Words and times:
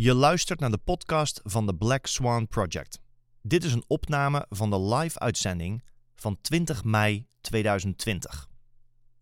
Je 0.00 0.14
luistert 0.14 0.60
naar 0.60 0.70
de 0.70 0.78
podcast 0.78 1.40
van 1.44 1.66
de 1.66 1.74
Black 1.74 2.06
Swan 2.06 2.48
Project. 2.48 3.00
Dit 3.42 3.64
is 3.64 3.72
een 3.72 3.84
opname 3.86 4.46
van 4.48 4.70
de 4.70 4.80
live-uitzending 4.80 5.82
van 6.14 6.40
20 6.40 6.84
mei 6.84 7.26
2020, 7.40 8.48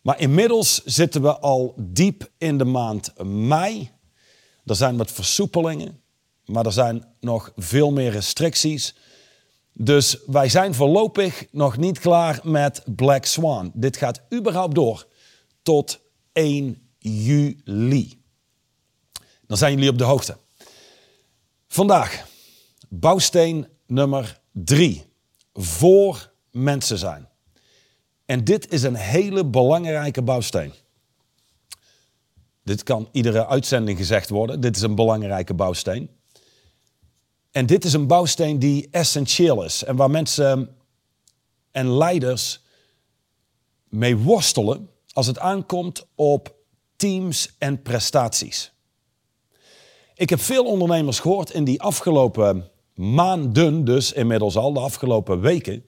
Maar 0.02 0.20
inmiddels 0.20 0.84
zitten 0.84 1.22
we 1.22 1.40
al 1.40 1.74
diep 1.78 2.30
in 2.38 2.58
de 2.58 2.66
maand 2.66 3.14
mei. 3.24 3.90
Er 4.66 4.76
zijn 4.76 4.98
wat 4.98 5.12
versoepelingen, 5.12 6.02
maar 6.46 6.66
er 6.66 6.72
zijn 6.72 7.06
nog 7.20 7.52
veel 7.56 7.92
meer 7.92 8.12
restricties. 8.12 8.96
Dus 9.74 10.18
wij 10.26 10.50
zijn 10.50 10.74
voorlopig 10.74 11.46
nog 11.52 11.78
niet 11.78 12.00
klaar 12.00 12.40
met 12.44 12.84
Black 12.86 13.26
Swan. 13.26 13.72
Dit 13.74 13.98
gaat 13.98 14.22
überhaupt 14.34 14.76
door 14.76 15.10
tot 15.62 16.00
1 16.32 16.90
juli. 16.98 18.22
Dan 19.48 19.58
zijn 19.58 19.74
jullie 19.74 19.90
op 19.90 19.98
de 19.98 20.04
hoogte. 20.04 20.38
Vandaag 21.68 22.28
bouwsteen 22.90 23.68
nummer 23.88 24.42
3. 24.52 25.04
Voor 25.54 26.32
mensen 26.52 26.98
zijn. 26.98 27.30
En 28.26 28.44
dit 28.44 28.72
is 28.72 28.84
een 28.84 28.96
hele 28.96 29.46
belangrijke 29.46 30.22
bouwsteen. 30.22 30.74
Dit 32.64 32.84
kan 32.84 33.10
iedere 33.12 33.48
uitzending 33.48 33.98
gezegd 33.98 34.30
worden. 34.30 34.60
Dit 34.60 34.76
is 34.76 34.82
een 34.82 34.96
belangrijke 34.96 35.54
bouwsteen. 35.54 36.10
En 37.52 37.66
dit 37.66 37.86
is 37.86 37.94
een 37.94 38.08
bouwsteen 38.08 38.60
die 38.60 38.88
essentieel 38.92 39.64
is 39.64 39.84
en 39.84 39.96
waar 39.96 40.10
mensen 40.10 40.76
en 41.72 41.98
leiders 41.98 42.64
mee 43.90 44.18
worstelen 44.18 44.90
als 45.14 45.28
het 45.28 45.40
aankomt 45.40 46.08
op 46.16 46.56
teams 46.96 47.56
en 47.58 47.82
prestaties. 47.82 48.74
Ik 50.14 50.30
heb 50.30 50.40
veel 50.40 50.66
ondernemers 50.66 51.20
gehoord 51.20 51.50
in 51.50 51.64
die 51.64 51.82
afgelopen 51.82 52.70
maanden, 52.94 53.86
dus 53.86 54.12
inmiddels 54.12 54.58
al 54.58 54.74
de 54.74 54.80
afgelopen 54.80 55.40
weken, 55.40 55.86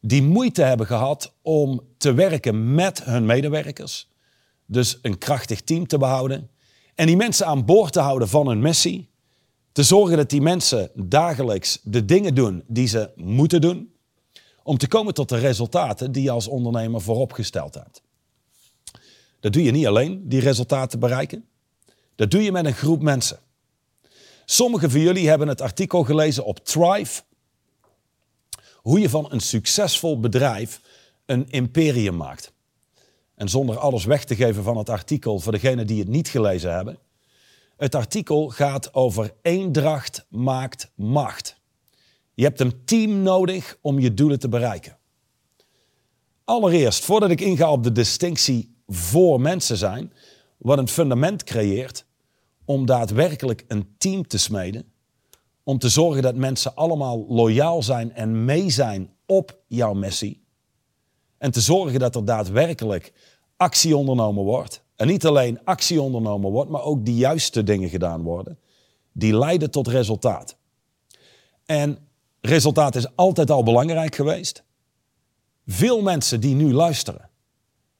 die 0.00 0.22
moeite 0.22 0.62
hebben 0.62 0.86
gehad 0.86 1.34
om 1.42 1.80
te 1.96 2.12
werken 2.12 2.74
met 2.74 3.04
hun 3.04 3.26
medewerkers. 3.26 4.08
Dus 4.66 4.98
een 5.02 5.18
krachtig 5.18 5.60
team 5.60 5.86
te 5.86 5.98
behouden. 5.98 6.50
En 6.94 7.06
die 7.06 7.16
mensen 7.16 7.46
aan 7.46 7.64
boord 7.64 7.92
te 7.92 8.00
houden 8.00 8.28
van 8.28 8.48
hun 8.48 8.60
missie. 8.60 9.10
Te 9.72 9.82
zorgen 9.82 10.16
dat 10.16 10.30
die 10.30 10.40
mensen 10.40 10.90
dagelijks 10.94 11.80
de 11.82 12.04
dingen 12.04 12.34
doen 12.34 12.64
die 12.66 12.86
ze 12.86 13.10
moeten 13.16 13.60
doen. 13.60 13.92
Om 14.62 14.78
te 14.78 14.88
komen 14.88 15.14
tot 15.14 15.28
de 15.28 15.38
resultaten 15.38 16.12
die 16.12 16.22
je 16.22 16.30
als 16.30 16.48
ondernemer 16.48 17.00
vooropgesteld 17.00 17.74
hebt. 17.74 18.02
Dat 19.40 19.52
doe 19.52 19.62
je 19.62 19.70
niet 19.70 19.86
alleen, 19.86 20.28
die 20.28 20.40
resultaten 20.40 20.98
bereiken. 20.98 21.48
Dat 22.14 22.30
doe 22.30 22.42
je 22.42 22.52
met 22.52 22.64
een 22.64 22.74
groep 22.74 23.02
mensen. 23.02 23.38
Sommigen 24.44 24.90
van 24.90 25.00
jullie 25.00 25.28
hebben 25.28 25.48
het 25.48 25.60
artikel 25.60 26.04
gelezen 26.04 26.44
op 26.44 26.58
Thrive. 26.58 27.22
Hoe 28.74 29.00
je 29.00 29.08
van 29.08 29.26
een 29.32 29.40
succesvol 29.40 30.20
bedrijf 30.20 30.80
een 31.26 31.50
imperium 31.50 32.16
maakt. 32.16 32.52
En 33.34 33.48
zonder 33.48 33.78
alles 33.78 34.04
weg 34.04 34.24
te 34.24 34.36
geven 34.36 34.62
van 34.62 34.76
het 34.76 34.88
artikel 34.88 35.40
voor 35.40 35.52
degenen 35.52 35.86
die 35.86 35.98
het 35.98 36.08
niet 36.08 36.28
gelezen 36.28 36.74
hebben. 36.74 36.98
Het 37.76 37.94
artikel 37.94 38.48
gaat 38.48 38.94
over 38.94 39.34
eendracht 39.42 40.26
maakt 40.28 40.90
macht. 40.94 41.60
Je 42.34 42.44
hebt 42.44 42.60
een 42.60 42.84
team 42.84 43.22
nodig 43.22 43.78
om 43.80 43.98
je 43.98 44.14
doelen 44.14 44.38
te 44.38 44.48
bereiken. 44.48 44.98
Allereerst, 46.44 47.04
voordat 47.04 47.30
ik 47.30 47.40
inga 47.40 47.72
op 47.72 47.82
de 47.82 47.92
distinctie 47.92 48.76
voor 48.88 49.40
mensen 49.40 49.76
zijn, 49.76 50.12
wat 50.56 50.78
een 50.78 50.88
fundament 50.88 51.44
creëert 51.44 52.04
om 52.64 52.86
daadwerkelijk 52.86 53.64
een 53.68 53.94
team 53.98 54.26
te 54.26 54.38
smeden, 54.38 54.92
om 55.62 55.78
te 55.78 55.88
zorgen 55.88 56.22
dat 56.22 56.34
mensen 56.34 56.74
allemaal 56.74 57.24
loyaal 57.28 57.82
zijn 57.82 58.12
en 58.12 58.44
mee 58.44 58.70
zijn 58.70 59.10
op 59.26 59.58
jouw 59.66 59.92
missie, 59.92 60.46
en 61.38 61.50
te 61.50 61.60
zorgen 61.60 61.98
dat 61.98 62.14
er 62.14 62.24
daadwerkelijk 62.24 63.12
actie 63.56 63.96
ondernomen 63.96 64.44
wordt. 64.44 64.82
En 64.96 65.06
niet 65.06 65.26
alleen 65.26 65.64
actie 65.64 66.02
ondernomen 66.02 66.50
wordt, 66.50 66.70
maar 66.70 66.82
ook 66.82 67.04
de 67.04 67.14
juiste 67.14 67.62
dingen 67.62 67.88
gedaan 67.88 68.22
worden. 68.22 68.58
Die 69.12 69.38
leiden 69.38 69.70
tot 69.70 69.88
resultaat. 69.88 70.56
En 71.66 71.98
resultaat 72.40 72.94
is 72.94 73.16
altijd 73.16 73.50
al 73.50 73.62
belangrijk 73.62 74.14
geweest. 74.14 74.64
Veel 75.66 76.02
mensen 76.02 76.40
die 76.40 76.54
nu 76.54 76.72
luisteren, 76.72 77.27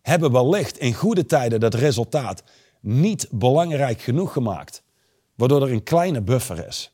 hebben 0.09 0.33
wellicht 0.33 0.79
in 0.79 0.95
goede 0.95 1.27
tijden 1.27 1.61
dat 1.61 1.75
resultaat 1.75 2.43
niet 2.81 3.29
belangrijk 3.31 4.01
genoeg 4.01 4.33
gemaakt, 4.33 4.83
waardoor 5.35 5.63
er 5.63 5.73
een 5.73 5.83
kleine 5.83 6.23
buffer 6.23 6.67
is. 6.67 6.93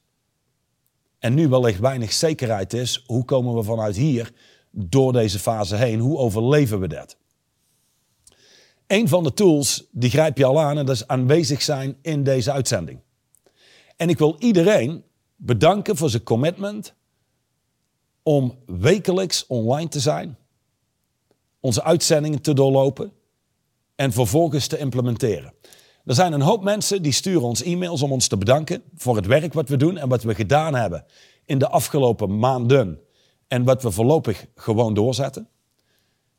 En 1.19 1.35
nu 1.35 1.49
wellicht 1.49 1.81
weinig 1.81 2.13
zekerheid 2.13 2.73
is, 2.73 3.05
hoe 3.07 3.25
komen 3.25 3.55
we 3.55 3.63
vanuit 3.63 3.97
hier 3.97 4.33
door 4.71 5.13
deze 5.13 5.39
fase 5.39 5.77
heen? 5.77 6.01
Hoe 6.01 6.19
overleven 6.19 6.81
we 6.81 6.89
dat? 6.89 7.17
Een 8.87 9.09
van 9.09 9.23
de 9.23 9.33
tools, 9.33 9.89
die 9.91 10.11
grijp 10.11 10.39
je 10.39 10.45
al 10.45 10.61
aan, 10.61 10.79
en 10.79 10.87
dat 10.87 10.95
is 10.95 11.07
aanwezig 11.07 11.63
zijn 11.63 11.97
in 12.03 12.25
deze 12.25 12.53
uitzending. 12.53 13.01
En 13.97 14.09
ik 14.09 14.19
wil 14.19 14.37
iedereen 14.39 15.05
bedanken 15.37 15.97
voor 15.97 16.11
zijn 16.11 16.23
commitment 16.23 16.95
om 18.23 18.59
wekelijks 18.67 19.47
online 19.47 19.89
te 19.89 20.01
zijn, 20.01 20.39
onze 21.65 21.83
uitzendingen 21.83 22.43
te 22.43 22.55
doorlopen 22.55 23.13
en 23.95 24.13
vervolgens 24.13 24.67
te 24.67 24.79
implementeren. 24.79 25.55
Er 26.05 26.15
zijn 26.15 26.33
een 26.33 26.41
hoop 26.41 26.63
mensen 26.63 27.03
die 27.03 27.13
sturen 27.13 27.43
ons 27.43 27.63
e-mails 27.63 28.03
om 28.03 28.13
ons 28.13 28.27
te 28.27 28.37
bedanken 28.37 28.83
voor 28.95 29.17
het 29.17 29.27
werk 29.27 29.53
wat 29.53 29.69
we 29.69 29.77
doen 29.77 29.97
en 29.97 30.09
wat 30.09 30.23
we 30.23 30.35
gedaan 30.35 30.75
hebben 30.75 31.05
in 31.45 31.59
de 31.59 31.69
afgelopen 31.69 32.39
maanden 32.39 33.01
en 33.49 33.65
wat 33.65 33.83
we 33.83 33.91
voorlopig 33.91 34.47
gewoon 34.55 34.95
doorzetten. 34.95 35.49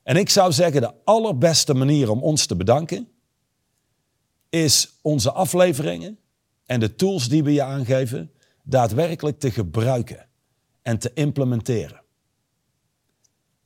En 0.04 0.16
ik 0.16 0.30
zou 0.30 0.52
zeggen, 0.52 0.82
de 0.82 0.94
allerbeste 1.04 1.74
manier 1.74 2.10
om 2.10 2.24
ons 2.24 2.46
te 2.46 2.56
bedanken 2.56 3.08
is 4.50 5.00
onze 5.02 5.32
afleveringen 5.32 6.20
en 6.66 6.80
de 6.80 6.96
tools 6.96 7.30
die 7.30 7.44
we 7.44 7.54
je 7.54 7.64
aangeven 7.64 8.32
daadwerkelijk 8.64 9.40
te 9.40 9.52
gebruiken 9.52 10.28
en 10.82 10.98
te 10.98 11.12
implementeren. 11.14 12.05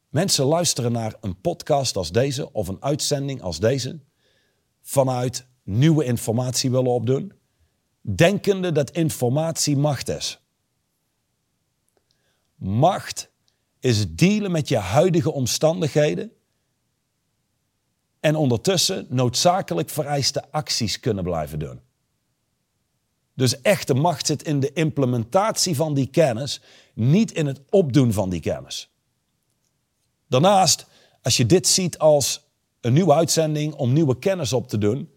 Mensen 0.09 0.45
luisteren 0.45 0.91
naar 0.91 1.15
een 1.21 1.41
podcast 1.41 1.95
als 1.95 2.11
deze 2.11 2.51
of 2.53 2.67
een 2.67 2.83
uitzending 2.83 3.41
als 3.41 3.59
deze 3.59 3.99
vanuit 4.81 5.47
nieuwe 5.63 6.03
informatie 6.03 6.71
willen 6.71 6.91
opdoen, 6.91 7.33
denkende 8.01 8.71
dat 8.71 8.91
informatie 8.91 9.77
macht 9.77 10.09
is. 10.09 10.41
Macht 12.55 13.31
is 13.79 14.15
dealen 14.15 14.51
met 14.51 14.67
je 14.67 14.77
huidige 14.77 15.31
omstandigheden 15.31 16.31
en 18.19 18.35
ondertussen 18.35 19.05
noodzakelijk 19.09 19.89
vereiste 19.89 20.51
acties 20.51 20.99
kunnen 20.99 21.23
blijven 21.23 21.59
doen. 21.59 21.81
Dus 23.33 23.61
echte 23.61 23.93
macht 23.93 24.25
zit 24.25 24.43
in 24.43 24.59
de 24.59 24.73
implementatie 24.73 25.75
van 25.75 25.93
die 25.93 26.07
kennis, 26.07 26.61
niet 26.93 27.31
in 27.31 27.45
het 27.45 27.61
opdoen 27.69 28.13
van 28.13 28.29
die 28.29 28.39
kennis. 28.39 28.88
Daarnaast, 30.29 30.87
als 31.21 31.37
je 31.37 31.45
dit 31.45 31.67
ziet 31.67 31.97
als 31.97 32.47
een 32.81 32.93
nieuwe 32.93 33.13
uitzending 33.13 33.73
om 33.73 33.93
nieuwe 33.93 34.19
kennis 34.19 34.53
op 34.53 34.67
te 34.67 34.77
doen, 34.77 35.09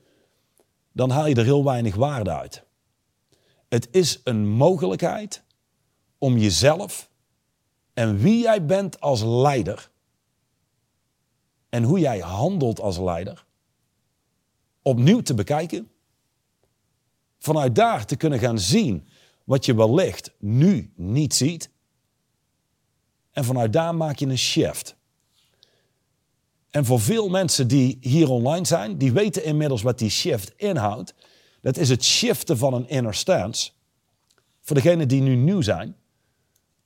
dan 0.93 1.11
haal 1.11 1.27
je 1.27 1.35
er 1.35 1.45
heel 1.45 1.65
weinig 1.65 1.95
waarde 1.95 2.31
uit. 2.31 2.65
Het 3.69 3.89
is 3.91 4.21
een 4.25 4.49
mogelijkheid 4.49 5.43
om 6.19 6.39
jezelf 6.39 7.11
en 7.95 8.19
wie 8.19 8.43
jij 8.43 8.67
bent 8.67 9.01
als 9.01 9.23
leider 9.23 9.91
en 11.69 11.83
hoe 11.83 11.99
jij 11.99 12.19
handelt 12.19 12.81
als 12.81 12.99
leider 12.99 13.45
opnieuw 14.83 15.21
te 15.21 15.35
bekijken. 15.35 15.91
Vanuit 17.39 17.75
daar 17.75 18.07
te 18.07 18.17
kunnen 18.17 18.39
gaan 18.39 18.59
zien 18.59 19.09
wat 19.45 19.65
je 19.65 19.75
wellicht 19.75 20.33
nu 20.39 20.93
niet 20.97 21.35
ziet. 21.35 21.71
En 23.31 23.45
vanuit 23.45 23.73
daar 23.73 23.95
maak 23.95 24.19
je 24.19 24.27
een 24.27 24.39
shift. 24.39 24.97
En 26.73 26.85
voor 26.85 27.01
veel 27.01 27.29
mensen 27.29 27.69
die 27.69 27.99
hier 28.01 28.31
online 28.31 28.67
zijn, 28.67 28.99
die 28.99 29.13
weten 29.13 29.45
inmiddels 29.45 29.83
wat 29.83 29.99
die 29.99 30.11
shift 30.11 30.53
inhoudt. 30.57 31.15
Dat 31.61 31.77
is 31.77 31.89
het 31.89 32.05
shiften 32.05 32.59
van 32.59 32.75
een 32.75 32.89
inner 32.89 33.15
stance. 33.15 33.71
Voor 34.61 34.77
degenen 34.77 35.09
die 35.09 35.21
nu 35.21 35.35
nieuw 35.35 35.61
zijn, 35.61 35.97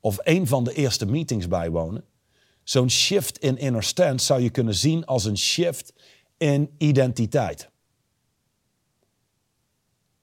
of 0.01 0.19
een 0.23 0.47
van 0.47 0.65
de 0.65 0.75
eerste 0.75 1.07
meetings 1.07 1.49
bijwonen. 1.49 2.05
Zo'n 2.63 2.91
shift 2.91 3.39
in 3.39 3.59
inner 3.59 3.83
stance 3.83 4.27
zou 4.27 4.41
je 4.41 4.51
kunnen 4.51 4.75
zien 4.75 5.05
als 5.05 5.25
een 5.25 5.39
shift 5.39 5.93
in 6.37 6.75
identiteit. 6.79 7.69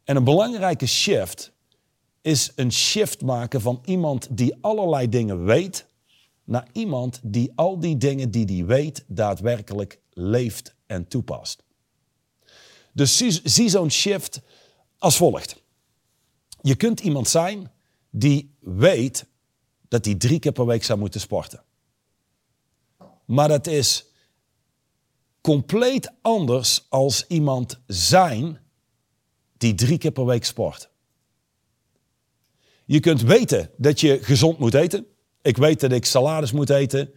En 0.04 0.16
een 0.16 0.24
belangrijke 0.24 0.86
shift 0.86 1.52
is 2.22 2.52
een 2.56 2.72
shift 2.72 3.22
maken 3.22 3.62
van 3.62 3.82
iemand 3.86 4.28
die 4.38 4.56
allerlei 4.62 5.10
dingen 5.10 5.46
weet, 5.46 5.86
naar 6.44 6.68
iemand 6.72 7.20
die 7.24 7.52
al 7.56 7.80
die 7.80 7.98
dingen 7.98 8.32
die 8.32 8.46
hij 8.46 8.66
weet 8.66 9.04
daadwerkelijk 9.08 10.00
leeft 10.10 10.76
en 10.86 11.08
toepast. 11.08 11.64
Dus 12.94 13.18
zie, 13.44 13.70
zo'n 13.70 13.92
shift 13.92 14.42
als 14.98 15.18
volgt. 15.18 15.62
Je 16.62 16.76
kunt 16.76 17.00
iemand 17.00 17.28
zijn 17.28 17.72
die 18.10 18.56
weet 18.60 19.26
dat 19.88 20.06
hij 20.06 20.16
drie 20.16 20.40
keer 20.40 20.52
per 20.52 20.66
week 20.66 20.84
zou 20.84 21.00
moeten 21.00 21.20
sporten. 21.20 21.64
Maar 23.26 23.48
dat 23.48 23.68
is 23.68 24.06
compleet 25.42 26.12
anders 26.22 26.86
als 26.90 27.28
iemand 27.28 27.80
zijn 27.88 28.60
die 29.58 29.76
drie 29.76 29.98
keer 29.98 30.12
per 30.12 30.26
week 30.26 30.46
sport. 30.46 30.90
Je 32.86 33.00
kunt 33.00 33.22
weten 33.22 33.72
dat 33.78 34.00
je 34.00 34.24
gezond 34.24 34.60
moet 34.60 34.74
eten. 34.74 35.06
Ik 35.44 35.58
weet 35.58 35.80
dat 35.80 35.92
ik 35.92 36.06
salades 36.06 36.52
moet 36.52 36.70
eten. 36.70 37.14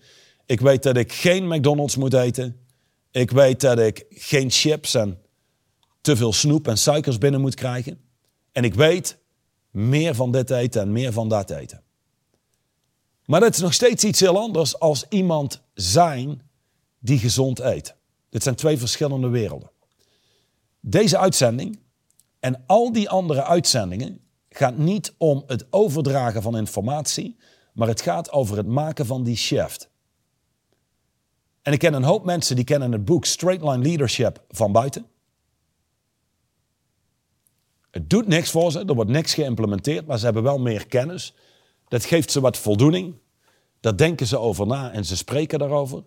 Ik 0.46 0.60
weet 0.60 0.82
dat 0.82 0.96
ik 0.96 1.12
geen 1.12 1.48
McDonald's 1.48 1.96
moet 1.96 2.14
eten. 2.14 2.60
Ik 3.10 3.30
weet 3.30 3.60
dat 3.60 3.78
ik 3.78 4.04
geen 4.08 4.50
chips 4.50 4.94
en 4.94 5.18
te 6.00 6.16
veel 6.16 6.32
snoep 6.32 6.68
en 6.68 6.78
suikers 6.78 7.18
binnen 7.18 7.40
moet 7.40 7.54
krijgen. 7.54 8.00
En 8.52 8.64
ik 8.64 8.74
weet 8.74 9.18
meer 9.70 10.14
van 10.14 10.32
dit 10.32 10.50
eten 10.50 10.80
en 10.80 10.92
meer 10.92 11.12
van 11.12 11.28
dat 11.28 11.50
eten. 11.50 11.82
Maar 13.24 13.40
dat 13.40 13.54
is 13.54 13.60
nog 13.60 13.74
steeds 13.74 14.04
iets 14.04 14.20
heel 14.20 14.38
anders 14.38 14.78
als 14.78 15.06
iemand 15.08 15.62
zijn 15.74 16.42
die 16.98 17.18
gezond 17.18 17.58
eet. 17.58 17.94
Dit 18.28 18.42
zijn 18.42 18.54
twee 18.54 18.78
verschillende 18.78 19.28
werelden. 19.28 19.70
Deze 20.80 21.18
uitzending 21.18 21.78
en 22.40 22.62
al 22.66 22.92
die 22.92 23.08
andere 23.08 23.44
uitzendingen 23.44 24.20
gaat 24.48 24.76
niet 24.76 25.14
om 25.18 25.44
het 25.46 25.66
overdragen 25.70 26.42
van 26.42 26.56
informatie, 26.56 27.36
maar 27.76 27.88
het 27.88 28.00
gaat 28.00 28.30
over 28.30 28.56
het 28.56 28.66
maken 28.66 29.06
van 29.06 29.22
die 29.22 29.36
shift. 29.36 29.90
En 31.62 31.72
ik 31.72 31.78
ken 31.78 31.94
een 31.94 32.02
hoop 32.02 32.24
mensen 32.24 32.56
die 32.56 32.64
kennen 32.64 32.92
het 32.92 33.04
boek 33.04 33.24
Straight 33.24 33.62
Line 33.62 33.82
Leadership 33.82 34.44
van 34.48 34.72
buiten. 34.72 35.06
Het 37.90 38.10
doet 38.10 38.26
niks 38.26 38.50
voor 38.50 38.72
ze, 38.72 38.84
er 38.84 38.94
wordt 38.94 39.10
niks 39.10 39.34
geïmplementeerd, 39.34 40.06
maar 40.06 40.18
ze 40.18 40.24
hebben 40.24 40.42
wel 40.42 40.58
meer 40.58 40.86
kennis. 40.86 41.34
Dat 41.88 42.04
geeft 42.04 42.30
ze 42.30 42.40
wat 42.40 42.56
voldoening. 42.56 43.14
Daar 43.80 43.96
denken 43.96 44.26
ze 44.26 44.38
over 44.38 44.66
na 44.66 44.92
en 44.92 45.04
ze 45.04 45.16
spreken 45.16 45.58
daarover. 45.58 46.04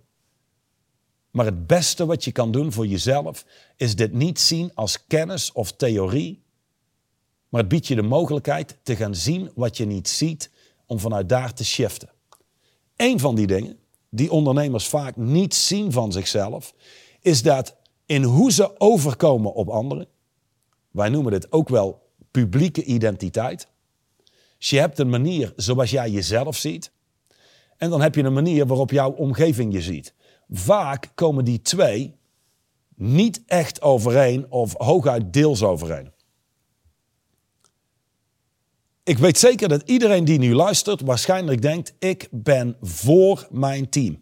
Maar 1.32 1.46
het 1.46 1.68
beste 1.68 2.06
wat 2.06 2.24
je 2.24 2.32
kan 2.32 2.52
doen 2.52 2.72
voor 2.72 2.88
jezelf 2.88 3.46
is 3.76 3.96
dit 3.96 4.14
niet 4.14 4.40
zien 4.40 4.76
als 4.76 5.06
kennis 5.08 5.52
of 5.52 5.72
theorie, 5.72 6.44
maar 7.50 7.62
het 7.62 7.70
biedt 7.70 7.88
je 7.88 7.96
de 7.96 8.02
mogelijkheid 8.02 8.78
te 8.84 8.96
gaan 8.96 9.16
zien 9.16 9.52
wat 9.56 9.78
je 9.78 9.86
niet 9.86 10.10
ziet 10.10 10.50
om 10.90 11.00
vanuit 11.00 11.30
daar 11.30 11.54
te 11.54 11.66
shiften. 11.66 12.10
Een 12.96 13.20
van 13.20 13.36
die 13.36 13.48
dingen 13.48 13.78
die 14.10 14.32
ondernemers 14.32 14.88
vaak 14.88 15.16
niet 15.16 15.56
zien 15.56 15.92
van 15.92 16.12
zichzelf, 16.12 16.74
is 17.22 17.42
dat 17.42 17.76
in 18.06 18.24
hoe 18.24 18.52
ze 18.52 18.80
overkomen 18.80 19.54
op 19.54 19.70
anderen, 19.70 20.08
wij 20.92 21.10
noemen 21.10 21.32
dit 21.32 21.52
ook 21.52 21.70
wel 21.70 22.08
publieke 22.32 22.84
identiteit. 22.84 23.68
Dus 24.58 24.70
je 24.70 24.80
hebt 24.80 25.00
een 25.00 25.10
manier 25.10 25.54
zoals 25.56 25.90
jij 25.90 26.10
jezelf 26.10 26.58
ziet, 26.58 26.92
en 27.78 27.90
dan 27.90 28.02
heb 28.02 28.16
je 28.16 28.24
een 28.24 28.34
manier 28.34 28.66
waarop 28.66 28.92
jouw 28.92 29.12
omgeving 29.12 29.74
je 29.74 29.82
ziet. 29.82 30.14
Vaak 30.50 31.12
komen 31.16 31.46
die 31.46 31.62
twee 31.62 32.16
niet 32.96 33.42
echt 33.46 33.82
overeen 33.82 34.52
of 34.52 34.74
hooguit 34.78 35.34
deels 35.34 35.64
overeen. 35.64 36.12
Ik 39.10 39.18
weet 39.18 39.38
zeker 39.38 39.68
dat 39.70 39.82
iedereen 39.86 40.26
die 40.26 40.40
nu 40.40 40.54
luistert 40.54 41.02
waarschijnlijk 41.02 41.62
denkt: 41.62 41.94
ik 42.00 42.28
ben 42.32 42.78
voor 42.82 43.48
mijn 43.52 43.90
team. 43.90 44.22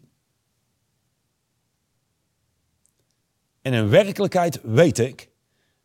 En 3.62 3.72
in 3.72 3.88
werkelijkheid 3.88 4.60
weet 4.62 4.98
ik 4.98 5.30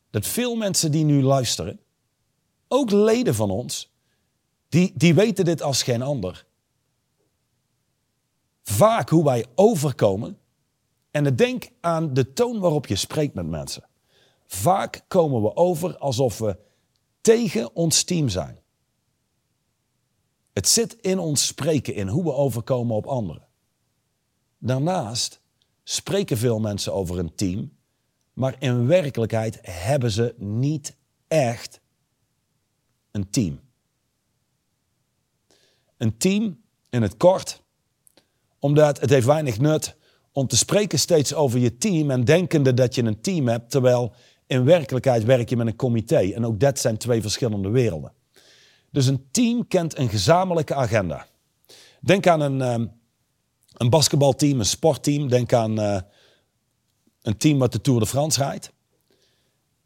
dat 0.10 0.27
veel 0.27 0.55
mensen 0.55 0.91
die 0.91 1.03
nu 1.03 1.22
luisteren, 1.22 1.79
ook 2.67 2.91
leden 2.91 3.36
van 3.36 3.50
ons, 3.50 3.91
die, 4.69 4.91
die 4.95 5.13
weten 5.13 5.45
dit 5.45 5.62
als 5.62 5.83
geen 5.83 6.01
ander 6.01 6.45
vaak 8.63 9.10
hoe 9.10 9.24
wij 9.24 9.45
overkomen. 9.55 10.38
En 11.12 11.36
denk 11.36 11.69
aan 11.81 12.13
de 12.13 12.33
toon 12.33 12.60
waarop 12.60 12.88
je 12.88 12.95
spreekt 12.95 13.33
met 13.33 13.48
mensen. 13.48 13.83
Vaak 14.45 15.03
komen 15.07 15.41
we 15.41 15.55
over 15.55 15.98
alsof 15.98 16.38
we 16.38 16.57
tegen 17.22 17.75
ons 17.75 18.03
team 18.03 18.29
zijn. 18.29 18.62
Het 20.53 20.67
zit 20.67 20.93
in 20.93 21.19
ons 21.19 21.45
spreken, 21.45 21.95
in 21.95 22.07
hoe 22.07 22.24
we 22.24 22.33
overkomen 22.33 22.95
op 22.95 23.05
anderen. 23.05 23.48
Daarnaast 24.57 25.41
spreken 25.83 26.38
veel 26.38 26.60
mensen 26.60 26.93
over 26.93 27.19
een 27.19 27.36
team, 27.36 27.77
maar 28.33 28.55
in 28.60 28.88
werkelijkheid 28.88 29.60
hebben 29.62 30.12
ze 30.12 30.36
niet 30.38 30.95
echt 31.27 31.81
een 33.12 33.29
team. 33.29 33.60
Een 35.98 36.17
team, 36.17 36.62
in 36.89 37.01
het 37.01 37.17
kort, 37.17 37.62
omdat 38.60 39.00
het 39.00 39.10
heeft 39.10 39.25
weinig 39.25 39.60
nut 39.60 39.95
om 40.31 40.48
te 40.48 40.57
spreken 40.57 41.00
steeds 41.00 41.33
over 41.33 41.60
je 41.60 41.77
team 41.77 42.12
en 42.12 42.24
denkende 42.24 42.74
dat 42.74 42.95
je 42.95 43.03
een 43.03 43.22
team 43.22 43.48
hebt, 43.48 43.72
terwijl 43.72 44.13
in 44.48 44.63
werkelijkheid 44.63 45.24
werk 45.24 45.50
je 45.50 45.57
met 45.57 45.67
een 45.67 45.75
comité. 45.75 46.31
En 46.31 46.45
ook 46.45 46.60
dat 46.60 46.79
zijn 46.79 46.98
twee 46.98 47.22
verschillende 47.22 47.69
werelden. 47.69 48.13
Dus 48.94 49.06
een 49.06 49.28
team 49.32 49.68
kent 49.68 49.98
een 49.98 50.10
gezamenlijke 50.10 50.76
agenda. 50.76 51.26
Denk 52.00 52.28
aan 52.28 52.42
een, 52.42 52.62
um, 52.62 52.92
een 53.74 53.90
basketbalteam, 53.90 54.60
een 54.60 54.66
sportteam. 54.66 55.28
Denk 55.28 55.54
aan 55.54 55.80
uh, 55.80 56.00
een 57.22 57.38
team 57.38 57.60
wat 57.60 57.72
de 57.72 57.82
Tour 57.82 58.00
de 58.00 58.06
France 58.06 58.44
rijdt. 58.44 58.72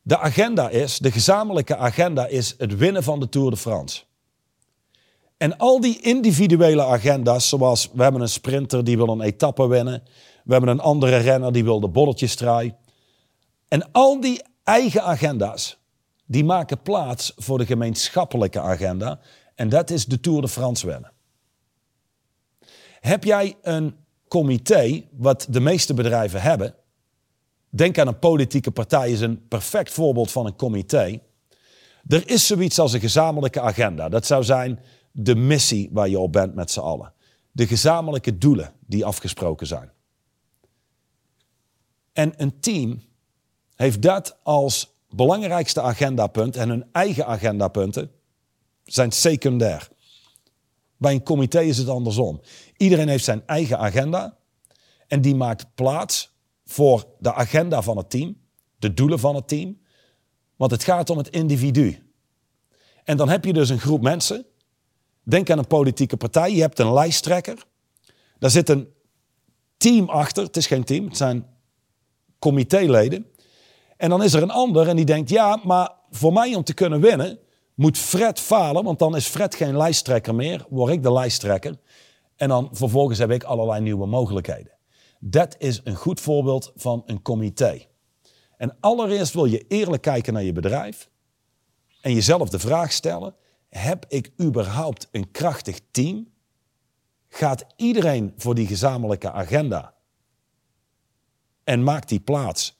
De 0.02 0.18
agenda 0.18 0.70
is, 0.70 0.98
de 0.98 1.12
gezamenlijke 1.12 1.78
agenda 1.78 2.26
is 2.26 2.56
het 2.58 2.78
winnen 2.78 3.04
van 3.04 3.20
de 3.20 3.30
Tour 3.30 3.50
de 3.50 3.58
France. 3.58 4.04
En 5.38 5.58
al 5.58 5.82
die 5.82 6.02
individuele 6.02 6.84
agenda's, 6.84 7.50
zoals 7.50 7.90
we 7.94 8.04
hebben 8.04 8.22
een 8.22 8.30
sprinter 8.30 8.84
die 8.84 8.98
wil 8.98 9.08
een 9.08 9.22
etappe 9.22 9.68
winnen, 9.68 10.04
we 10.44 10.52
hebben 10.52 10.70
een 10.70 10.80
andere 10.80 11.18
renner 11.18 11.54
die 11.54 11.64
wil 11.64 11.80
de 11.80 11.88
bolletjes 11.88 12.36
draaien. 12.36 12.78
En 13.68 13.92
al 13.92 14.22
die 14.22 14.42
eigen 14.64 15.04
agenda's, 15.04 15.77
die 16.28 16.44
maken 16.44 16.82
plaats 16.82 17.34
voor 17.36 17.58
de 17.58 17.66
gemeenschappelijke 17.66 18.60
agenda. 18.60 19.20
En 19.56 19.70
dat 19.70 19.90
is 19.90 20.06
de 20.06 20.20
Tour 20.20 20.42
de 20.42 20.48
France 20.48 20.88
winnen. 20.88 21.12
Heb 23.00 23.24
jij 23.24 23.58
een 23.62 23.96
comité, 24.28 25.04
wat 25.12 25.48
de 25.50 25.60
meeste 25.60 25.94
bedrijven 25.94 26.42
hebben, 26.42 26.76
denk 27.70 27.98
aan 27.98 28.08
een 28.08 28.20
politieke 28.20 28.72
partij, 28.72 29.12
is 29.12 29.22
een 29.22 29.48
perfect 29.48 29.92
voorbeeld 29.92 30.32
van 30.32 30.46
een 30.46 30.56
comité. 30.56 31.20
Er 32.08 32.30
is 32.30 32.48
zoiets 32.48 32.80
als 32.80 32.94
een 32.94 33.00
gezamenlijke 33.00 33.62
agenda. 33.62 34.10
Dat 34.10 34.26
zou 34.26 34.44
zijn 34.44 34.80
de 35.12 35.36
missie 35.36 35.90
waar 35.92 36.10
je 36.10 36.20
op 36.20 36.32
bent 36.32 36.56
met 36.56 36.72
z'n 36.72 36.80
allen. 36.80 37.14
De 37.52 37.68
gezamenlijke 37.68 38.38
doelen 38.38 38.74
die 38.86 39.06
afgesproken 39.06 39.68
zijn. 39.68 39.92
En 42.14 42.34
een 42.38 42.60
team 42.60 43.02
heeft 43.76 44.02
dat 44.02 44.40
als 44.44 44.97
belangrijkste 45.10 45.82
agendapunt 45.82 46.56
en 46.56 46.70
hun 46.70 46.86
eigen 46.92 47.26
agendapunten 47.26 48.12
zijn 48.84 49.12
secundair. 49.12 49.88
Bij 50.98 51.14
een 51.14 51.24
comité 51.24 51.62
is 51.62 51.78
het 51.78 51.90
andersom. 51.90 52.42
Iedereen 52.78 53.08
heeft 53.08 53.24
zijn 53.24 53.44
eigen 53.46 53.80
agenda 53.80 54.38
en 55.08 55.22
die 55.22 55.36
maakt 55.36 55.76
plaats 55.76 56.36
voor 56.66 57.08
de 57.20 57.34
agenda 57.34 57.82
van 57.82 57.98
het 57.98 58.10
team, 58.10 58.38
de 58.80 58.94
doelen 58.94 59.20
van 59.20 59.36
het 59.36 59.48
team, 59.48 59.78
want 60.56 60.72
het 60.72 60.84
gaat 60.84 61.10
om 61.10 61.18
het 61.18 61.30
individu. 61.30 62.12
En 63.04 63.18
dan 63.18 63.30
heb 63.30 63.46
je 63.46 63.54
dus 63.54 63.70
een 63.70 63.80
groep 63.80 64.02
mensen. 64.02 64.46
Denk 65.24 65.50
aan 65.50 65.58
een 65.58 65.68
politieke 65.68 66.18
partij. 66.18 66.52
Je 66.52 66.62
hebt 66.62 66.80
een 66.80 66.94
lijsttrekker. 66.94 67.66
Daar 68.40 68.50
zit 68.50 68.70
een 68.70 68.88
team 69.78 70.10
achter. 70.10 70.44
Het 70.44 70.58
is 70.58 70.68
geen 70.68 70.84
team, 70.84 71.06
het 71.06 71.18
zijn 71.18 71.46
comitéleden. 72.40 73.26
En 73.98 74.10
dan 74.10 74.24
is 74.24 74.34
er 74.34 74.42
een 74.42 74.52
ander 74.52 74.88
en 74.88 74.96
die 74.96 75.06
denkt, 75.06 75.30
ja, 75.30 75.60
maar 75.64 75.92
voor 76.10 76.34
mij 76.34 76.56
om 76.56 76.64
te 76.64 76.74
kunnen 76.74 77.02
winnen, 77.02 77.40
moet 77.76 77.98
Fred 77.98 78.40
falen, 78.40 78.84
want 78.84 79.00
dan 79.00 79.16
is 79.16 79.28
Fred 79.28 79.56
geen 79.56 79.78
lijsttrekker 79.78 80.36
meer, 80.36 80.66
word 80.70 80.94
ik 80.94 81.04
de 81.04 81.14
lijsttrekker. 81.14 81.80
En 82.36 82.50
dan 82.50 82.70
vervolgens 82.72 83.20
heb 83.20 83.32
ik 83.32 83.44
allerlei 83.44 83.82
nieuwe 83.82 84.06
mogelijkheden. 84.06 84.72
Dat 85.20 85.56
is 85.58 85.82
een 85.84 85.96
goed 85.96 86.22
voorbeeld 86.22 86.72
van 86.76 87.04
een 87.06 87.22
comité. 87.22 87.86
En 88.58 88.78
allereerst 88.80 89.34
wil 89.34 89.46
je 89.46 89.66
eerlijk 89.68 90.02
kijken 90.02 90.34
naar 90.34 90.44
je 90.44 90.52
bedrijf 90.52 91.10
en 92.02 92.14
jezelf 92.14 92.50
de 92.50 92.60
vraag 92.60 92.92
stellen: 92.92 93.36
heb 93.70 94.06
ik 94.08 94.32
überhaupt 94.42 95.08
een 95.12 95.32
krachtig 95.32 95.80
team? 95.92 96.28
Gaat 97.28 97.66
iedereen 97.76 98.34
voor 98.38 98.56
die 98.56 98.68
gezamenlijke 98.68 99.32
agenda? 99.32 99.94
En 101.64 101.84
maakt 101.84 102.10
die 102.10 102.20
plaats 102.20 102.77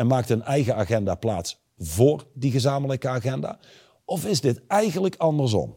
en 0.00 0.06
maakt 0.06 0.30
een 0.30 0.42
eigen 0.42 0.76
agenda 0.76 1.14
plaats 1.14 1.58
voor 1.78 2.26
die 2.34 2.50
gezamenlijke 2.50 3.08
agenda? 3.08 3.58
Of 4.04 4.24
is 4.24 4.40
dit 4.40 4.60
eigenlijk 4.66 5.16
andersom? 5.16 5.76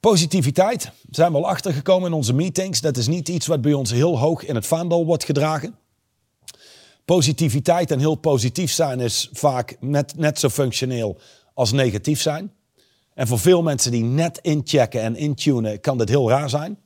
Positiviteit 0.00 0.90
zijn 1.10 1.32
we 1.32 1.38
al 1.38 1.48
achtergekomen 1.48 2.08
in 2.08 2.16
onze 2.16 2.32
meetings. 2.32 2.80
Dat 2.80 2.96
is 2.96 3.06
niet 3.06 3.28
iets 3.28 3.46
wat 3.46 3.60
bij 3.60 3.72
ons 3.72 3.90
heel 3.90 4.18
hoog 4.18 4.44
in 4.44 4.54
het 4.54 4.66
vaandel 4.66 5.06
wordt 5.06 5.24
gedragen. 5.24 5.78
Positiviteit 7.04 7.90
en 7.90 7.98
heel 7.98 8.14
positief 8.14 8.72
zijn 8.72 9.00
is 9.00 9.28
vaak 9.32 9.76
net, 9.80 10.16
net 10.16 10.38
zo 10.38 10.48
functioneel 10.48 11.18
als 11.54 11.72
negatief 11.72 12.20
zijn. 12.20 12.52
En 13.14 13.26
voor 13.26 13.38
veel 13.38 13.62
mensen 13.62 13.90
die 13.90 14.04
net 14.04 14.38
inchecken 14.38 15.00
en 15.00 15.16
intunen, 15.16 15.80
kan 15.80 15.98
dit 15.98 16.08
heel 16.08 16.28
raar 16.28 16.50
zijn. 16.50 16.78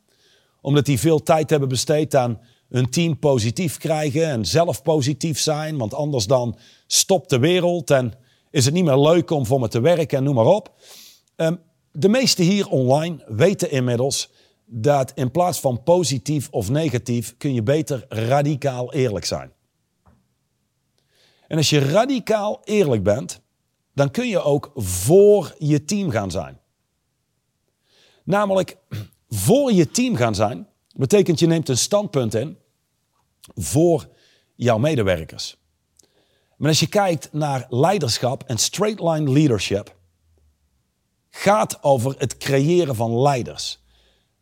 Omdat 0.66 0.84
die 0.84 1.00
veel 1.00 1.22
tijd 1.22 1.50
hebben 1.50 1.68
besteed 1.68 2.14
aan 2.14 2.40
hun 2.68 2.90
team 2.90 3.18
positief 3.18 3.78
krijgen 3.78 4.26
en 4.26 4.44
zelf 4.44 4.82
positief 4.82 5.38
zijn. 5.38 5.76
Want 5.76 5.94
anders 5.94 6.26
dan 6.26 6.58
stopt 6.86 7.30
de 7.30 7.38
wereld 7.38 7.90
en 7.90 8.12
is 8.50 8.64
het 8.64 8.74
niet 8.74 8.84
meer 8.84 8.98
leuk 8.98 9.30
om 9.30 9.46
voor 9.46 9.60
me 9.60 9.68
te 9.68 9.80
werken 9.80 10.18
en 10.18 10.24
noem 10.24 10.34
maar 10.34 10.44
op. 10.44 10.80
Um, 11.36 11.60
de 11.92 12.08
meesten 12.08 12.44
hier 12.44 12.68
online 12.68 13.24
weten 13.26 13.70
inmiddels 13.70 14.30
dat 14.64 15.12
in 15.14 15.30
plaats 15.30 15.60
van 15.60 15.82
positief 15.82 16.48
of 16.50 16.70
negatief 16.70 17.34
kun 17.36 17.54
je 17.54 17.62
beter 17.62 18.04
radicaal 18.08 18.92
eerlijk 18.92 19.24
zijn. 19.24 19.52
En 21.48 21.56
als 21.56 21.70
je 21.70 21.78
radicaal 21.78 22.60
eerlijk 22.64 23.02
bent, 23.02 23.40
dan 23.94 24.10
kun 24.10 24.28
je 24.28 24.42
ook 24.42 24.70
voor 24.74 25.54
je 25.58 25.84
team 25.84 26.10
gaan 26.10 26.30
zijn. 26.30 26.60
Namelijk, 28.24 28.76
voor 29.28 29.72
je 29.72 29.90
team 29.90 30.16
gaan 30.16 30.34
zijn, 30.34 30.68
betekent 30.94 31.38
je 31.38 31.46
neemt 31.46 31.68
een 31.68 31.78
standpunt 31.78 32.34
in 32.34 32.58
voor 33.54 34.08
jouw 34.54 34.78
medewerkers. 34.78 35.56
Maar 36.56 36.68
als 36.68 36.80
je 36.80 36.88
kijkt 36.88 37.32
naar 37.32 37.66
leiderschap 37.68 38.42
en 38.42 38.58
straight 38.58 39.00
line 39.00 39.30
leadership, 39.30 39.96
gaat 41.30 41.82
over 41.82 42.14
het 42.18 42.36
creëren 42.36 42.94
van 42.94 43.20
leiders. 43.20 43.84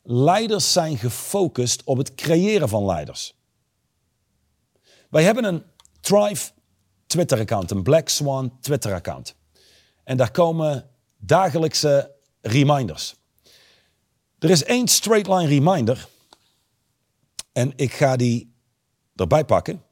Leiders 0.03 0.73
zijn 0.73 0.99
gefocust 0.99 1.85
op 1.85 1.97
het 1.97 2.14
creëren 2.14 2.69
van 2.69 2.85
leiders. 2.85 3.35
Wij 5.11 5.23
hebben 5.23 5.45
een 5.45 5.62
Thrive 6.00 6.50
Twitter-account, 7.07 7.71
een 7.71 7.83
Black 7.83 8.09
Swan 8.09 8.59
Twitter-account. 8.61 9.37
En 10.05 10.17
daar 10.17 10.31
komen 10.31 10.91
dagelijkse 11.17 12.14
reminders. 12.41 13.14
Er 14.44 14.50
is 14.50 14.64
één 14.64 14.88
straight 14.88 15.26
line 15.26 15.46
reminder. 15.46 16.08
En 17.52 17.72
ik 17.76 17.92
ga 17.92 18.16
die 18.16 18.54
erbij 19.14 19.44
pakken. 19.44 19.82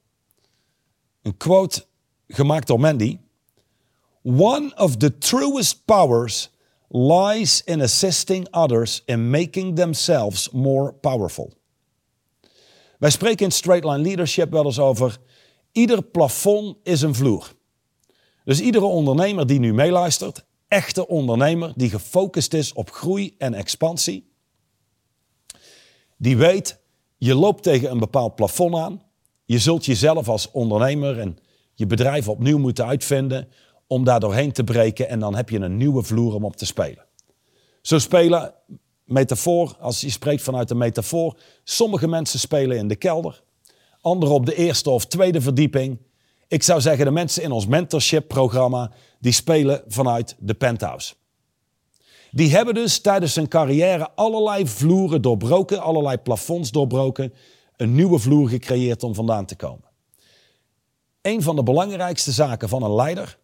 Een 1.23 1.37
quote 1.37 1.85
gemaakt 2.27 2.67
door 2.67 2.81
Mandy. 2.81 3.19
One 4.23 4.73
of 4.77 4.97
the 4.97 5.19
truest 5.19 5.85
powers 5.85 6.51
lies 6.89 7.63
in 7.65 7.83
assisting 7.83 8.51
others 8.51 9.03
in 9.05 9.31
making 9.31 9.77
themselves 9.77 10.51
more 10.51 10.93
powerful. 10.93 11.53
Wij 12.99 13.11
spreken 13.11 13.45
in 13.45 13.53
Straight 13.53 13.85
Line 13.85 14.03
Leadership 14.03 14.51
wel 14.51 14.65
eens 14.65 14.79
over 14.79 15.19
ieder 15.71 16.03
plafond 16.03 16.77
is 16.83 17.03
een 17.03 17.15
vloer. 17.15 17.53
Dus 18.45 18.61
iedere 18.61 18.85
ondernemer 18.85 19.47
die 19.47 19.59
nu 19.59 19.75
meeluistert, 19.75 20.45
echte 20.69 21.09
ondernemer 21.09 21.73
die 21.77 21.91
gefocust 21.91 22.55
is 22.55 22.73
op 22.73 22.91
groei 22.91 23.35
en 23.39 23.55
expansie, 23.55 24.31
die 26.23 26.37
weet, 26.37 26.79
je 27.19 27.35
loopt 27.35 27.63
tegen 27.63 27.91
een 27.91 27.99
bepaald 27.99 28.35
plafond 28.35 28.75
aan. 28.75 29.03
Je 29.45 29.59
zult 29.59 29.85
jezelf 29.85 30.29
als 30.29 30.51
ondernemer 30.51 31.19
en 31.19 31.39
je 31.75 31.87
bedrijf 31.87 32.29
opnieuw 32.29 32.59
moeten 32.59 32.87
uitvinden 32.87 33.49
om 33.87 34.05
daar 34.05 34.21
doorheen 34.21 34.53
te 34.53 34.65
breken 34.65 35.09
en 35.09 35.19
dan 35.19 35.35
heb 35.35 35.49
je 35.49 35.59
een 35.59 35.77
nieuwe 35.77 36.03
vloer 36.03 36.35
om 36.35 36.45
op 36.45 36.57
te 36.57 36.67
spelen. 36.67 37.05
Zo 37.81 37.99
spelen, 37.99 38.55
metafoor, 39.05 39.77
als 39.81 40.01
je 40.01 40.11
spreekt 40.11 40.43
vanuit 40.43 40.71
een 40.71 40.77
metafoor, 40.77 41.39
sommige 41.65 42.09
mensen 42.09 42.39
spelen 42.39 42.77
in 42.77 42.89
de 42.89 42.97
kelder, 42.97 43.43
anderen 44.01 44.35
op 44.35 44.47
de 44.47 44.55
eerste 44.55 44.91
of 44.91 45.07
tweede 45.07 45.41
verdieping. 45.41 45.99
Ik 46.49 46.63
zou 46.63 46.81
zeggen, 46.81 47.05
de 47.05 47.11
mensen 47.11 47.43
in 47.43 47.53
ons 47.53 47.67
mentorship-programma, 47.67 48.93
die 49.21 49.33
spelen 49.33 49.83
vanuit 49.87 50.37
de 50.39 50.55
penthouse. 50.55 51.15
Die 52.35 52.51
hebben 52.51 52.75
dus 52.75 53.01
tijdens 53.01 53.35
hun 53.35 53.49
carrière 53.49 54.11
allerlei 54.15 54.67
vloeren 54.67 55.23
doorbroken, 55.23 55.83
allerlei 55.83 56.17
plafonds 56.17 56.71
doorbroken, 56.71 57.33
een 57.77 57.95
nieuwe 57.95 58.19
vloer 58.19 58.49
gecreëerd 58.49 59.03
om 59.03 59.15
vandaan 59.15 59.47
te 59.47 59.57
komen. 59.57 59.91
Een 61.23 61.43
van 61.43 61.57
de 61.57 61.63
belangrijkste 61.63 62.33
zaken 62.33 62.69
van 62.69 62.83
een 62.83 62.95
leider 62.95 63.39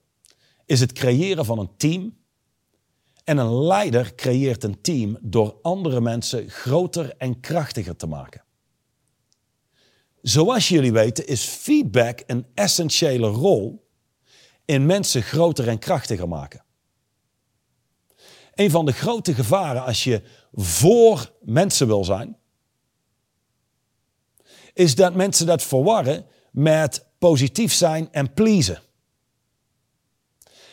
is 0.67 0.81
het 0.81 0.93
creëren 0.93 1.45
van 1.45 1.59
een 1.59 1.71
team. 1.77 2.17
En 3.25 3.39
een 3.39 3.55
leider 3.63 4.15
creëert 4.15 4.65
een 4.65 4.81
team 4.81 5.19
door 5.21 5.57
andere 5.63 6.01
mensen 6.01 6.51
groter 6.51 7.17
en 7.17 7.41
krachtiger 7.41 7.97
te 7.97 8.07
maken. 8.07 8.45
Zoals 10.23 10.69
jullie 10.69 10.93
weten 10.93 11.27
is 11.27 11.45
feedback 11.45 12.23
een 12.27 12.47
essentiële 12.55 13.27
rol 13.27 13.89
in 14.65 14.87
mensen 14.87 15.23
groter 15.23 15.69
en 15.69 15.79
krachtiger 15.79 16.29
maken. 16.29 16.65
Een 18.59 18.71
van 18.71 18.87
de 18.87 18.93
grote 18.93 19.35
gevaren 19.35 19.85
als 19.85 20.05
je 20.05 20.23
voor 20.53 21.33
mensen 21.41 21.87
wil 21.87 22.05
zijn, 22.05 22.37
is 24.73 24.95
dat 24.95 25.15
mensen 25.15 25.47
dat 25.47 25.63
verwarren 25.63 26.27
met 26.51 27.07
positief 27.19 27.73
zijn 27.73 28.13
en 28.13 28.33
pleasen. 28.33 28.83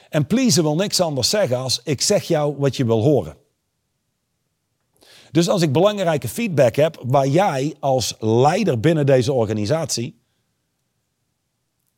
En 0.09 0.27
pleasen 0.27 0.63
wil 0.63 0.75
niks 0.75 0.99
anders 0.99 1.29
zeggen 1.29 1.57
als 1.57 1.81
ik 1.83 2.01
zeg 2.01 2.23
jou 2.23 2.55
wat 2.57 2.75
je 2.75 2.85
wil 2.85 3.01
horen. 3.01 3.37
Dus 5.31 5.49
als 5.49 5.61
ik 5.61 5.71
belangrijke 5.71 6.27
feedback 6.27 6.75
heb 6.75 7.03
waar 7.05 7.27
jij 7.27 7.75
als 7.79 8.15
leider 8.19 8.79
binnen 8.79 9.05
deze 9.05 9.33
organisatie 9.33 10.23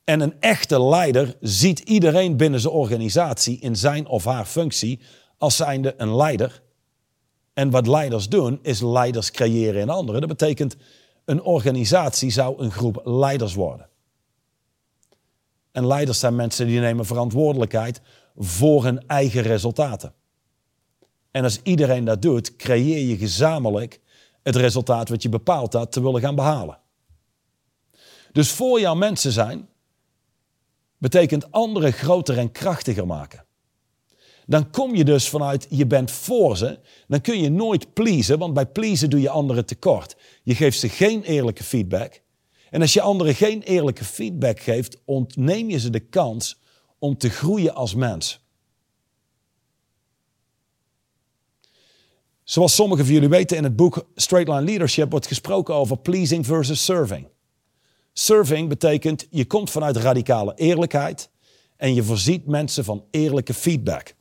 En 0.04 0.20
een 0.20 0.40
echte 0.40 0.84
leider 0.84 1.38
ziet 1.40 1.80
iedereen 1.80 2.38
binnen 2.38 2.60
zijn 2.60 2.74
organisatie 2.74 3.60
in 3.60 3.76
zijn 3.76 4.08
of 4.08 4.24
haar 4.26 4.46
functie 4.46 5.00
als 5.38 5.56
zijnde 5.56 5.94
een 5.98 6.16
leider. 6.16 6.62
En 7.54 7.70
wat 7.70 7.88
leiders 7.88 8.30
doen, 8.30 8.60
is 8.62 8.82
leiders 8.82 9.32
creëren 9.32 9.82
in 9.82 9.90
anderen. 9.90 10.20
Dat 10.20 10.30
betekent, 10.30 10.76
een 11.26 11.42
organisatie 11.42 12.30
zou 12.30 12.62
een 12.62 12.72
groep 12.72 13.02
leiders 13.04 13.54
worden. 13.54 13.90
En 15.72 15.88
leiders 15.88 16.20
zijn 16.20 16.36
mensen 16.36 16.68
die 16.68 16.80
nemen 16.80 17.06
verantwoordelijkheid 17.06 18.02
voor 18.36 18.84
hun 18.84 19.08
eigen 19.08 19.42
resultaten. 19.42 20.14
En 21.32 21.44
als 21.44 21.62
iedereen 21.64 22.06
dat 22.06 22.22
doet, 22.22 22.56
creëer 22.56 23.08
je 23.08 23.18
gezamenlijk 23.18 24.00
het 24.44 24.56
resultaat 24.56 25.10
wat 25.10 25.22
je 25.22 25.30
bepaald 25.30 25.74
had 25.74 25.92
te 25.92 26.02
willen 26.02 26.22
gaan 26.22 26.36
behalen. 26.36 26.80
Dus 28.32 28.52
voor 28.52 28.80
jouw 28.80 28.96
mensen 28.96 29.32
zijn, 29.32 29.70
betekent 30.98 31.52
anderen 31.52 31.94
groter 31.94 32.38
en 32.38 32.52
krachtiger 32.52 33.08
maken. 33.08 33.47
Dan 34.50 34.70
kom 34.70 34.96
je 34.96 35.04
dus 35.04 35.30
vanuit 35.30 35.68
je 35.70 35.88
bent 35.88 36.12
voor 36.12 36.58
ze, 36.58 36.80
dan 37.08 37.22
kun 37.22 37.42
je 37.42 37.50
nooit 37.50 37.94
pleasen, 37.94 38.40
want 38.40 38.54
bij 38.54 38.66
pleasen 38.66 39.10
doe 39.10 39.22
je 39.22 39.30
anderen 39.30 39.66
tekort. 39.66 40.16
Je 40.44 40.56
geeft 40.56 40.80
ze 40.80 40.90
geen 40.90 41.24
eerlijke 41.24 41.64
feedback. 41.64 42.22
En 42.70 42.82
als 42.82 42.94
je 42.94 43.02
anderen 43.02 43.36
geen 43.36 43.62
eerlijke 43.62 44.04
feedback 44.04 44.60
geeft, 44.60 44.98
ontneem 45.06 45.70
je 45.70 45.80
ze 45.80 45.90
de 45.90 46.00
kans 46.00 46.60
om 47.00 47.18
te 47.18 47.30
groeien 47.30 47.76
als 47.76 47.96
mens. 47.96 48.46
Zoals 52.44 52.76
sommigen 52.76 53.06
van 53.06 53.14
jullie 53.14 53.30
weten, 53.30 53.58
in 53.58 53.64
het 53.64 53.76
boek 53.76 54.08
Straight 54.16 54.50
Line 54.50 54.66
Leadership 54.66 55.12
wordt 55.12 55.28
gesproken 55.28 55.76
over 55.76 55.98
pleasing 55.98 56.46
versus 56.46 56.86
serving. 56.86 57.28
Serving 58.14 58.70
betekent 58.70 59.28
je 59.30 59.46
komt 59.46 59.70
vanuit 59.70 59.98
radicale 59.98 60.54
eerlijkheid 60.56 61.30
en 61.78 61.94
je 61.94 62.04
voorziet 62.04 62.46
mensen 62.46 62.84
van 62.84 63.06
eerlijke 63.12 63.54
feedback. 63.54 64.16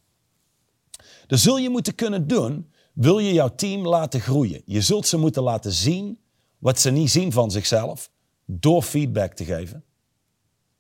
Dat 1.27 1.39
zul 1.39 1.59
je 1.59 1.71
moeten 1.71 1.95
kunnen 1.95 2.27
doen, 2.27 2.73
wil 2.93 3.19
je 3.19 3.33
jouw 3.33 3.55
team 3.55 3.87
laten 3.87 4.21
groeien. 4.21 4.63
Je 4.65 4.81
zult 4.81 5.07
ze 5.07 5.17
moeten 5.17 5.43
laten 5.43 5.73
zien 5.73 6.19
wat 6.59 6.79
ze 6.81 6.91
niet 6.91 7.11
zien 7.11 7.33
van 7.33 7.51
zichzelf, 7.51 8.11
door 8.45 8.83
feedback 8.83 9.33
te 9.33 9.45
geven, 9.45 9.85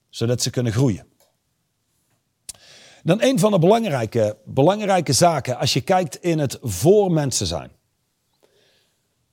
zodat 0.09 0.43
ze 0.43 0.51
kunnen 0.51 0.73
groeien. 0.73 1.07
Dan 3.03 3.23
een 3.23 3.39
van 3.39 3.51
de 3.51 3.59
belangrijke, 3.59 4.39
belangrijke 4.45 5.13
zaken 5.13 5.59
als 5.59 5.73
je 5.73 5.81
kijkt 5.81 6.17
in 6.17 6.39
het 6.39 6.59
voor 6.63 7.13
mensen 7.13 7.47
zijn. 7.47 7.71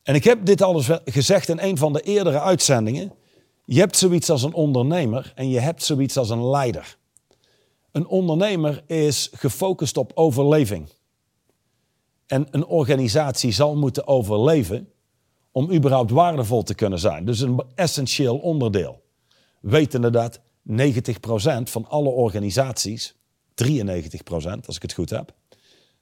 En 0.03 0.15
ik 0.15 0.23
heb 0.23 0.45
dit 0.45 0.61
al 0.61 0.83
gezegd 1.05 1.49
in 1.49 1.59
een 1.59 1.77
van 1.77 1.93
de 1.93 2.01
eerdere 2.01 2.39
uitzendingen. 2.39 3.13
Je 3.65 3.79
hebt 3.79 3.97
zoiets 3.97 4.29
als 4.29 4.43
een 4.43 4.53
ondernemer 4.53 5.31
en 5.35 5.49
je 5.49 5.59
hebt 5.59 5.83
zoiets 5.83 6.17
als 6.17 6.29
een 6.29 6.49
leider. 6.49 6.97
Een 7.91 8.07
ondernemer 8.07 8.83
is 8.87 9.29
gefocust 9.33 9.97
op 9.97 10.11
overleving. 10.15 10.89
En 12.33 12.47
een 12.51 12.65
organisatie 12.65 13.51
zal 13.51 13.75
moeten 13.75 14.07
overleven 14.07 14.89
om 15.51 15.71
überhaupt 15.71 16.11
waardevol 16.11 16.63
te 16.63 16.75
kunnen 16.75 16.99
zijn. 16.99 17.25
Dus 17.25 17.39
een 17.39 17.63
essentieel 17.75 18.37
onderdeel. 18.37 19.01
Wetende 19.61 20.09
dat 20.09 20.39
90% 20.39 20.41
van 21.63 21.89
alle 21.89 22.09
organisaties, 22.09 23.15
93% 23.15 23.15
als 24.65 24.75
ik 24.75 24.81
het 24.81 24.93
goed 24.93 25.09
heb, 25.09 25.33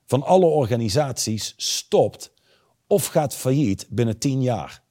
van 0.05 0.23
alle 0.23 0.45
organisaties 0.45 1.53
stopt 1.57 2.33
of 2.87 3.05
gaat 3.05 3.35
failliet 3.35 3.87
binnen 3.89 4.17
10 4.17 4.41
jaar. 4.41 4.83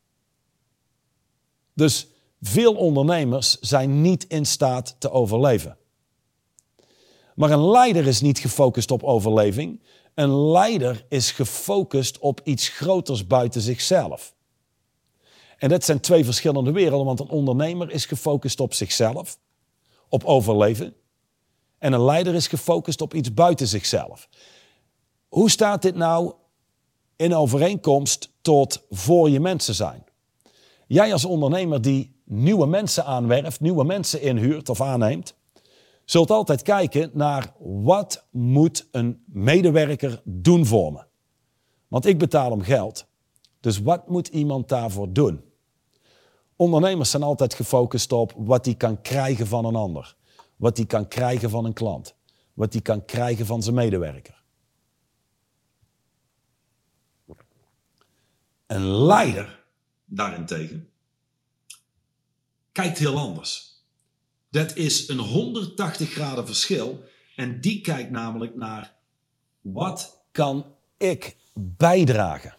Dus 1.74 2.08
veel 2.40 2.74
ondernemers 2.74 3.58
zijn 3.60 4.00
niet 4.00 4.24
in 4.24 4.46
staat 4.46 4.96
te 4.98 5.10
overleven. 5.10 5.76
Maar 7.34 7.50
een 7.50 7.70
leider 7.70 8.06
is 8.06 8.20
niet 8.20 8.38
gefocust 8.38 8.90
op 8.90 9.02
overleving. 9.02 9.80
Een 10.20 10.50
leider 10.50 11.04
is 11.08 11.30
gefocust 11.30 12.18
op 12.18 12.40
iets 12.44 12.68
groters 12.68 13.26
buiten 13.26 13.60
zichzelf. 13.60 14.34
En 15.58 15.68
dat 15.68 15.84
zijn 15.84 16.00
twee 16.00 16.24
verschillende 16.24 16.72
werelden, 16.72 17.06
want 17.06 17.20
een 17.20 17.28
ondernemer 17.28 17.90
is 17.90 18.06
gefocust 18.06 18.60
op 18.60 18.74
zichzelf, 18.74 19.38
op 20.08 20.24
overleven. 20.24 20.94
En 21.78 21.92
een 21.92 22.04
leider 22.04 22.34
is 22.34 22.46
gefocust 22.46 23.00
op 23.00 23.14
iets 23.14 23.34
buiten 23.34 23.66
zichzelf. 23.66 24.28
Hoe 25.28 25.50
staat 25.50 25.82
dit 25.82 25.94
nou 25.94 26.32
in 27.16 27.34
overeenkomst 27.34 28.30
tot 28.40 28.82
voor 28.90 29.30
je 29.30 29.40
mensen 29.40 29.74
zijn? 29.74 30.04
Jij 30.86 31.12
als 31.12 31.24
ondernemer 31.24 31.82
die 31.82 32.20
nieuwe 32.24 32.66
mensen 32.66 33.04
aanwerft, 33.04 33.60
nieuwe 33.60 33.84
mensen 33.84 34.20
inhuurt 34.22 34.68
of 34.68 34.80
aanneemt, 34.80 35.34
zult 36.10 36.30
altijd 36.30 36.62
kijken 36.62 37.10
naar 37.12 37.54
wat 37.58 38.26
moet 38.30 38.88
een 38.90 39.24
medewerker 39.26 40.22
doen 40.24 40.66
voor 40.66 40.92
me. 40.92 41.04
Want 41.88 42.06
ik 42.06 42.18
betaal 42.18 42.50
hem 42.50 42.62
geld. 42.62 43.06
Dus 43.60 43.78
wat 43.78 44.08
moet 44.08 44.28
iemand 44.28 44.68
daarvoor 44.68 45.12
doen? 45.12 45.44
Ondernemers 46.56 47.10
zijn 47.10 47.22
altijd 47.22 47.54
gefocust 47.54 48.12
op 48.12 48.32
wat 48.36 48.64
hij 48.64 48.74
kan 48.74 49.00
krijgen 49.02 49.46
van 49.46 49.64
een 49.64 49.74
ander. 49.74 50.16
Wat 50.56 50.76
hij 50.76 50.86
kan 50.86 51.08
krijgen 51.08 51.50
van 51.50 51.64
een 51.64 51.72
klant. 51.72 52.14
Wat 52.54 52.72
hij 52.72 52.82
kan 52.82 53.04
krijgen 53.04 53.46
van 53.46 53.62
zijn 53.62 53.74
medewerker. 53.74 54.42
Een 58.66 58.86
leider, 58.86 59.64
daarentegen, 60.04 60.90
kijkt 62.72 62.98
heel 62.98 63.18
anders. 63.18 63.69
Dat 64.50 64.76
is 64.76 65.08
een 65.08 65.18
180 65.18 66.10
graden 66.10 66.46
verschil. 66.46 67.04
En 67.36 67.60
die 67.60 67.80
kijkt 67.80 68.10
namelijk 68.10 68.56
naar 68.56 68.96
wat 69.60 70.22
kan 70.32 70.74
ik 70.96 71.36
bijdragen. 71.54 72.56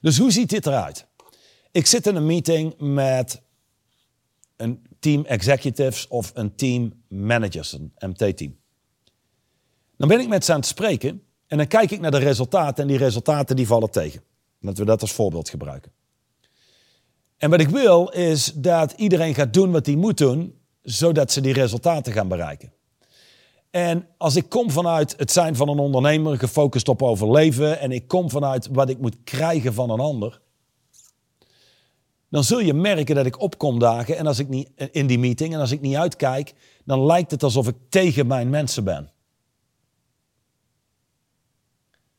Dus 0.00 0.18
hoe 0.18 0.30
ziet 0.30 0.50
dit 0.50 0.66
eruit? 0.66 1.06
Ik 1.70 1.86
zit 1.86 2.06
in 2.06 2.16
een 2.16 2.26
meeting 2.26 2.74
met 2.78 3.42
een 4.56 4.86
team 4.98 5.24
executives 5.24 6.08
of 6.08 6.30
een 6.34 6.54
team 6.54 7.02
managers, 7.08 7.72
een 7.72 7.92
MT-team. 7.98 8.56
Dan 9.96 10.08
ben 10.08 10.20
ik 10.20 10.28
met 10.28 10.44
ze 10.44 10.52
aan 10.52 10.58
het 10.58 10.68
spreken 10.68 11.22
en 11.46 11.56
dan 11.56 11.66
kijk 11.66 11.90
ik 11.90 12.00
naar 12.00 12.10
de 12.10 12.18
resultaten 12.18 12.82
en 12.82 12.88
die 12.88 12.98
resultaten 12.98 13.56
die 13.56 13.66
vallen 13.66 13.90
tegen. 13.90 14.22
Laten 14.60 14.80
we 14.80 14.90
dat 14.90 15.00
als 15.00 15.12
voorbeeld 15.12 15.48
gebruiken. 15.48 15.92
En 17.38 17.50
wat 17.50 17.60
ik 17.60 17.68
wil 17.68 18.08
is 18.08 18.52
dat 18.54 18.92
iedereen 18.92 19.34
gaat 19.34 19.54
doen 19.54 19.70
wat 19.70 19.86
hij 19.86 19.96
moet 19.96 20.18
doen, 20.18 20.58
zodat 20.82 21.32
ze 21.32 21.40
die 21.40 21.52
resultaten 21.52 22.12
gaan 22.12 22.28
bereiken. 22.28 22.72
En 23.70 24.08
als 24.16 24.36
ik 24.36 24.48
kom 24.48 24.70
vanuit 24.70 25.14
het 25.16 25.32
zijn 25.32 25.56
van 25.56 25.68
een 25.68 25.78
ondernemer, 25.78 26.38
gefocust 26.38 26.88
op 26.88 27.02
overleven, 27.02 27.80
en 27.80 27.92
ik 27.92 28.08
kom 28.08 28.30
vanuit 28.30 28.68
wat 28.72 28.88
ik 28.88 28.98
moet 28.98 29.16
krijgen 29.24 29.74
van 29.74 29.90
een 29.90 30.00
ander, 30.00 30.40
dan 32.28 32.44
zul 32.44 32.60
je 32.60 32.74
merken 32.74 33.14
dat 33.14 33.26
ik 33.26 33.40
opkom 33.40 33.78
dagen 33.78 34.16
en 34.16 34.26
als 34.26 34.38
ik 34.38 34.48
niet 34.48 34.70
in 34.90 35.06
die 35.06 35.18
meeting 35.18 35.54
en 35.54 35.60
als 35.60 35.70
ik 35.70 35.80
niet 35.80 35.96
uitkijk, 35.96 36.54
dan 36.84 37.06
lijkt 37.06 37.30
het 37.30 37.42
alsof 37.42 37.68
ik 37.68 37.76
tegen 37.88 38.26
mijn 38.26 38.50
mensen 38.50 38.84
ben. 38.84 39.10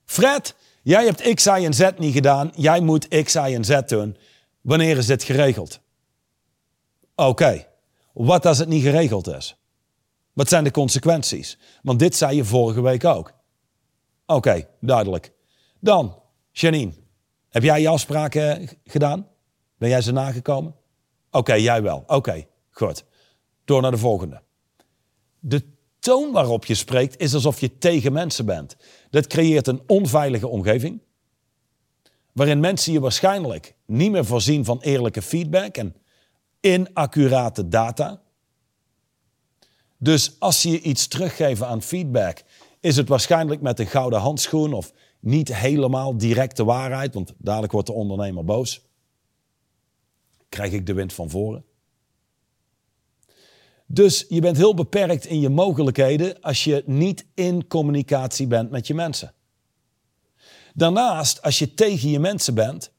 Fred, 0.06 0.56
jij 0.82 1.06
hebt 1.06 1.34
X, 1.34 1.46
Y 1.46 1.50
en 1.50 1.74
Z 1.74 1.90
niet 1.98 2.14
gedaan. 2.14 2.52
Jij 2.56 2.82
moet 2.82 3.08
X, 3.24 3.36
Y 3.36 3.38
en 3.40 3.66
Z 3.66 3.80
doen. 3.86 4.18
Wanneer 4.68 4.98
is 4.98 5.06
dit 5.06 5.24
geregeld? 5.24 5.80
Oké, 7.16 7.68
wat 8.14 8.46
als 8.46 8.58
het 8.58 8.68
niet 8.68 8.84
geregeld 8.84 9.28
is? 9.28 9.58
Wat 10.34 10.50
zijn 10.50 10.64
de 10.64 10.72
consequenties? 10.72 11.58
Want 11.82 12.00
dit 12.00 12.16
zei 12.16 12.36
je 12.36 12.46
vorige 12.46 12.82
week 12.82 13.06
ook. 13.06 13.34
Oké, 14.26 14.68
duidelijk. 14.80 15.32
Dan, 15.80 16.20
Janine, 16.52 16.94
heb 17.50 17.64
jij 17.64 17.82
je 17.82 17.88
afspraken 17.88 18.70
gedaan? 18.84 19.28
Ben 19.78 19.90
jij 19.90 20.02
ze 20.02 20.12
nagekomen? 20.12 20.76
Oké, 21.32 21.54
jij 21.54 21.82
wel. 21.82 22.04
Oké, 22.08 22.46
goed. 22.70 23.06
Door 23.66 23.82
naar 23.82 23.92
de 23.92 23.98
volgende. 23.98 24.42
De 25.40 25.64
toon 26.00 26.32
waarop 26.32 26.66
je 26.66 26.76
spreekt 26.76 27.20
is 27.20 27.34
alsof 27.34 27.60
je 27.60 27.78
tegen 27.78 28.14
mensen 28.14 28.46
bent. 28.46 28.76
Dat 29.10 29.28
creëert 29.28 29.68
een 29.68 29.82
onveilige 29.86 30.48
omgeving 30.48 31.02
waarin 32.32 32.60
mensen 32.60 32.94
je 32.94 33.00
waarschijnlijk 33.00 33.76
niet 33.88 34.12
meer 34.12 34.26
voorzien 34.26 34.66
van 34.66 34.82
eerlijke 34.82 35.22
feedback 35.22 35.78
en 35.78 35.96
inaccurate 36.60 37.68
data. 37.68 38.22
Dus 39.98 40.40
als 40.40 40.62
je 40.62 40.82
iets 40.82 41.08
teruggeven 41.08 41.68
aan 41.68 41.82
feedback, 41.82 42.44
is 42.80 42.96
het 42.98 43.08
waarschijnlijk 43.08 43.62
met 43.62 43.80
een 43.80 43.88
gouden 43.88 44.20
handschoen 44.20 44.74
of 44.74 44.94
niet 45.20 45.56
helemaal 45.56 46.18
directe 46.18 46.64
waarheid, 46.64 47.14
want 47.14 47.34
dadelijk 47.38 47.72
wordt 47.72 47.88
de 47.88 47.94
ondernemer 47.94 48.44
boos. 48.44 48.82
Krijg 50.50 50.72
ik 50.72 50.86
de 50.86 50.94
wind 50.94 51.14
van 51.14 51.30
voren. 51.30 51.66
Dus 53.86 54.26
je 54.30 54.42
bent 54.42 54.58
heel 54.58 54.74
beperkt 54.74 55.26
in 55.26 55.40
je 55.40 55.50
mogelijkheden 55.50 56.42
als 56.42 56.64
je 56.64 56.84
niet 56.86 57.26
in 57.34 57.68
communicatie 57.68 58.48
bent 58.48 58.72
met 58.72 58.88
je 58.88 58.94
mensen. 58.94 59.34
Daarnaast, 60.74 61.42
als 61.42 61.60
je 61.60 61.74
tegen 61.74 62.10
je 62.10 62.20
mensen 62.20 62.54
bent, 62.54 62.92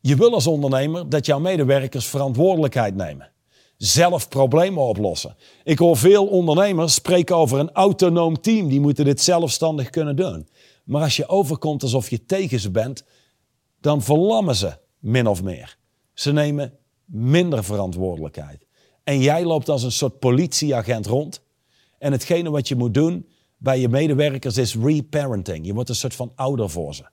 je 0.00 0.16
wil 0.16 0.32
als 0.32 0.46
ondernemer 0.46 1.08
dat 1.08 1.26
jouw 1.26 1.38
medewerkers 1.38 2.06
verantwoordelijkheid 2.06 2.94
nemen. 2.94 3.30
zelf 3.76 4.28
problemen 4.28 4.82
oplossen. 4.82 5.36
Ik 5.64 5.78
hoor 5.78 5.96
veel 5.96 6.26
ondernemers 6.26 6.94
spreken 6.94 7.36
over 7.36 7.58
een 7.58 7.72
autonoom 7.72 8.40
team. 8.40 8.68
Die 8.68 8.80
moeten 8.80 9.04
dit 9.04 9.20
zelfstandig 9.20 9.90
kunnen 9.90 10.16
doen. 10.16 10.48
Maar 10.84 11.02
als 11.02 11.16
je 11.16 11.28
overkomt 11.28 11.82
alsof 11.82 12.10
je 12.10 12.24
tegen 12.24 12.60
ze 12.60 12.70
bent, 12.70 13.04
dan 13.80 14.02
verlammen 14.02 14.54
ze 14.54 14.78
min 14.98 15.26
of 15.26 15.42
meer. 15.42 15.76
Ze 16.14 16.32
nemen 16.32 16.72
minder 17.04 17.64
verantwoordelijkheid. 17.64 18.66
En 19.04 19.20
jij 19.20 19.44
loopt 19.44 19.68
als 19.68 19.82
een 19.82 19.92
soort 19.92 20.18
politieagent 20.18 21.06
rond. 21.06 21.42
En 21.98 22.12
hetgene 22.12 22.50
wat 22.50 22.68
je 22.68 22.76
moet 22.76 22.94
doen 22.94 23.28
bij 23.56 23.80
je 23.80 23.88
medewerkers 23.88 24.56
is 24.56 24.76
reparenting. 24.76 25.66
Je 25.66 25.74
wordt 25.74 25.88
een 25.88 25.94
soort 25.94 26.14
van 26.14 26.32
ouder 26.34 26.70
voor 26.70 26.94
ze. 26.94 27.04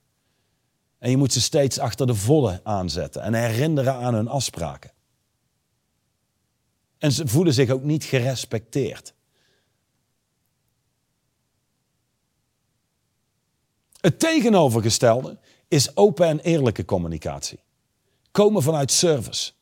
En 0.98 1.10
je 1.10 1.16
moet 1.16 1.32
ze 1.32 1.40
steeds 1.40 1.78
achter 1.78 2.06
de 2.06 2.14
volle 2.14 2.60
aanzetten 2.64 3.22
en 3.22 3.34
herinneren 3.34 3.94
aan 3.94 4.14
hun 4.14 4.28
afspraken. 4.28 4.92
En 6.98 7.12
ze 7.12 7.28
voelen 7.28 7.54
zich 7.54 7.70
ook 7.70 7.82
niet 7.82 8.04
gerespecteerd. 8.04 9.14
Het 14.00 14.18
tegenovergestelde 14.18 15.38
is 15.68 15.96
open 15.96 16.26
en 16.26 16.40
eerlijke 16.40 16.84
communicatie. 16.84 17.60
Komen 18.30 18.62
vanuit 18.62 18.92
service. 18.92 19.52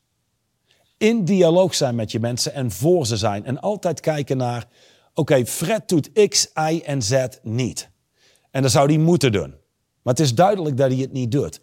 In 0.97 1.25
dialoog 1.25 1.75
zijn 1.75 1.95
met 1.95 2.11
je 2.11 2.19
mensen 2.19 2.53
en 2.53 2.71
voor 2.71 3.05
ze 3.05 3.17
zijn. 3.17 3.45
En 3.45 3.59
altijd 3.59 3.99
kijken 3.99 4.37
naar, 4.37 4.67
oké, 5.13 5.45
Fred 5.45 5.89
doet 5.89 6.27
X, 6.27 6.51
Y 6.55 6.81
en 6.85 7.01
Z 7.01 7.27
niet. 7.41 7.89
En 8.51 8.61
dat 8.61 8.71
zou 8.71 8.87
hij 8.87 8.97
moeten 8.97 9.31
doen. 9.31 9.55
Maar 10.07 10.15
het 10.15 10.25
is 10.25 10.35
duidelijk 10.35 10.77
dat 10.77 10.91
hij 10.91 10.99
het 10.99 11.11
niet 11.11 11.31
doet. 11.31 11.61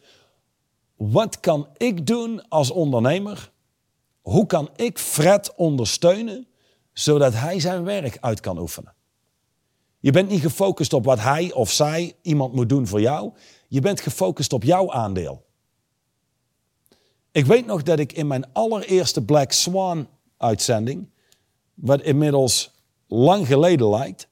Wat 0.96 1.40
kan 1.40 1.68
ik 1.76 2.06
doen 2.06 2.48
als 2.48 2.70
ondernemer? 2.70 3.52
Hoe 4.20 4.46
kan 4.46 4.70
ik 4.76 4.98
Fred 4.98 5.54
ondersteunen 5.54 6.46
zodat 6.92 7.32
hij 7.34 7.60
zijn 7.60 7.84
werk 7.84 8.18
uit 8.20 8.40
kan 8.40 8.58
oefenen? 8.58 8.94
Je 9.98 10.10
bent 10.10 10.28
niet 10.28 10.40
gefocust 10.40 10.92
op 10.92 11.04
wat 11.04 11.20
hij 11.20 11.52
of 11.52 11.70
zij 11.70 12.16
iemand 12.22 12.54
moet 12.54 12.68
doen 12.68 12.86
voor 12.86 13.00
jou. 13.00 13.32
Je 13.68 13.80
bent 13.80 14.00
gefocust 14.00 14.52
op 14.52 14.62
jouw 14.62 14.92
aandeel. 14.92 15.44
Ik 17.30 17.46
weet 17.46 17.66
nog 17.66 17.82
dat 17.82 17.98
ik 17.98 18.12
in 18.12 18.26
mijn 18.26 18.52
allereerste 18.52 19.24
Black 19.24 19.52
Swan 19.52 20.08
uitzending, 20.36 21.10
wat 21.74 22.02
inmiddels 22.02 22.70
lang 23.06 23.46
geleden 23.46 23.88
lijkt, 23.88 24.28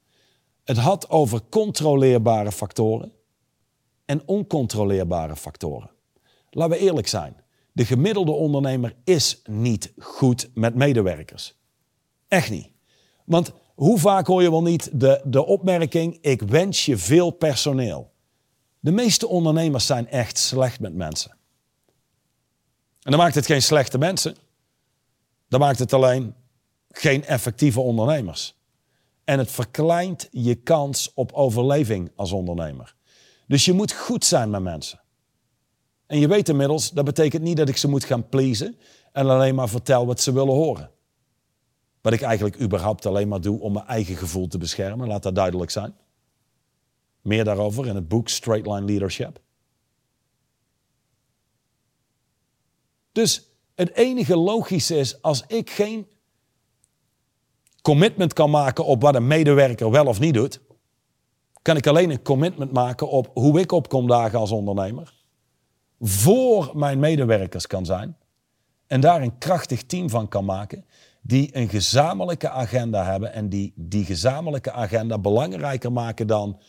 het 0.64 0.76
had 0.76 1.10
over 1.10 1.40
controleerbare 1.48 2.52
factoren 2.52 3.20
en 4.12 4.22
oncontroleerbare 4.26 5.36
factoren. 5.36 5.90
Laten 6.50 6.78
we 6.78 6.84
eerlijk 6.84 7.08
zijn. 7.08 7.36
De 7.72 7.84
gemiddelde 7.84 8.32
ondernemer 8.32 8.96
is 9.04 9.42
niet 9.44 9.92
goed 9.98 10.50
met 10.54 10.74
medewerkers. 10.74 11.58
Echt 12.28 12.50
niet. 12.50 12.70
Want 13.24 13.52
hoe 13.74 13.98
vaak 13.98 14.26
hoor 14.26 14.42
je 14.42 14.50
wel 14.50 14.62
niet 14.62 15.00
de, 15.00 15.20
de 15.24 15.46
opmerking: 15.46 16.18
ik 16.20 16.42
wens 16.42 16.84
je 16.84 16.96
veel 16.96 17.30
personeel. 17.30 18.12
De 18.80 18.90
meeste 18.90 19.28
ondernemers 19.28 19.86
zijn 19.86 20.08
echt 20.08 20.38
slecht 20.38 20.80
met 20.80 20.94
mensen. 20.94 21.30
En 23.00 23.10
dan 23.10 23.20
maakt 23.20 23.34
het 23.34 23.46
geen 23.46 23.62
slechte 23.62 23.98
mensen. 23.98 24.36
Dan 25.48 25.60
maakt 25.60 25.78
het 25.78 25.92
alleen 25.92 26.34
geen 26.88 27.24
effectieve 27.24 27.80
ondernemers. 27.80 28.60
En 29.24 29.38
het 29.38 29.50
verkleint 29.50 30.28
je 30.30 30.54
kans 30.54 31.12
op 31.14 31.32
overleving 31.32 32.12
als 32.16 32.32
ondernemer. 32.32 32.94
Dus 33.52 33.64
je 33.64 33.72
moet 33.72 33.92
goed 33.92 34.24
zijn 34.24 34.50
met 34.50 34.62
mensen. 34.62 35.00
En 36.06 36.18
je 36.18 36.28
weet 36.28 36.48
inmiddels, 36.48 36.90
dat 36.90 37.04
betekent 37.04 37.42
niet 37.42 37.56
dat 37.56 37.68
ik 37.68 37.76
ze 37.76 37.88
moet 37.88 38.04
gaan 38.04 38.28
pleasen 38.28 38.76
en 39.12 39.26
alleen 39.26 39.54
maar 39.54 39.68
vertel 39.68 40.06
wat 40.06 40.20
ze 40.20 40.32
willen 40.32 40.54
horen. 40.54 40.90
Wat 42.00 42.12
ik 42.12 42.20
eigenlijk 42.20 42.60
überhaupt 42.60 43.06
alleen 43.06 43.28
maar 43.28 43.40
doe 43.40 43.60
om 43.60 43.72
mijn 43.72 43.86
eigen 43.86 44.16
gevoel 44.16 44.48
te 44.48 44.58
beschermen, 44.58 45.08
laat 45.08 45.22
dat 45.22 45.34
duidelijk 45.34 45.70
zijn. 45.70 45.94
Meer 47.20 47.44
daarover 47.44 47.86
in 47.86 47.94
het 47.94 48.08
boek 48.08 48.28
Straight 48.28 48.66
Line 48.66 48.84
Leadership. 48.84 49.40
Dus 53.12 53.48
het 53.74 53.94
enige 53.94 54.36
logische 54.36 54.96
is, 54.96 55.22
als 55.22 55.44
ik 55.46 55.70
geen 55.70 56.06
commitment 57.82 58.32
kan 58.32 58.50
maken 58.50 58.84
op 58.84 59.02
wat 59.02 59.14
een 59.14 59.26
medewerker 59.26 59.90
wel 59.90 60.06
of 60.06 60.20
niet 60.20 60.34
doet, 60.34 60.60
kan 61.62 61.76
ik 61.76 61.86
alleen 61.86 62.10
een 62.10 62.22
commitment 62.22 62.72
maken 62.72 63.08
op 63.08 63.30
hoe 63.34 63.60
ik 63.60 63.72
opkom 63.72 64.06
dagen 64.06 64.38
als 64.38 64.50
ondernemer, 64.50 65.14
voor 66.00 66.70
mijn 66.74 66.98
medewerkers 66.98 67.66
kan 67.66 67.84
zijn 67.84 68.16
en 68.86 69.00
daar 69.00 69.22
een 69.22 69.38
krachtig 69.38 69.82
team 69.82 70.10
van 70.10 70.28
kan 70.28 70.44
maken 70.44 70.84
die 71.20 71.56
een 71.56 71.68
gezamenlijke 71.68 72.50
agenda 72.50 73.04
hebben 73.04 73.32
en 73.32 73.48
die 73.48 73.72
die 73.76 74.04
gezamenlijke 74.04 74.72
agenda 74.72 75.18
belangrijker 75.18 75.92
maken 75.92 76.26
dan 76.26 76.60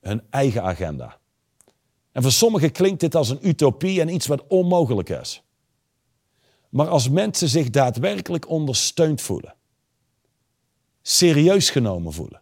hun 0.00 0.22
eigen 0.30 0.62
agenda. 0.62 1.18
En 2.12 2.22
voor 2.22 2.32
sommigen 2.32 2.72
klinkt 2.72 3.00
dit 3.00 3.14
als 3.14 3.28
een 3.28 3.48
utopie 3.48 4.00
en 4.00 4.08
iets 4.08 4.26
wat 4.26 4.46
onmogelijk 4.46 5.08
is. 5.08 5.42
Maar 6.68 6.88
als 6.88 7.08
mensen 7.08 7.48
zich 7.48 7.70
daadwerkelijk 7.70 8.48
ondersteund 8.48 9.20
voelen, 9.20 9.54
serieus 11.02 11.70
genomen 11.70 12.12
voelen, 12.12 12.40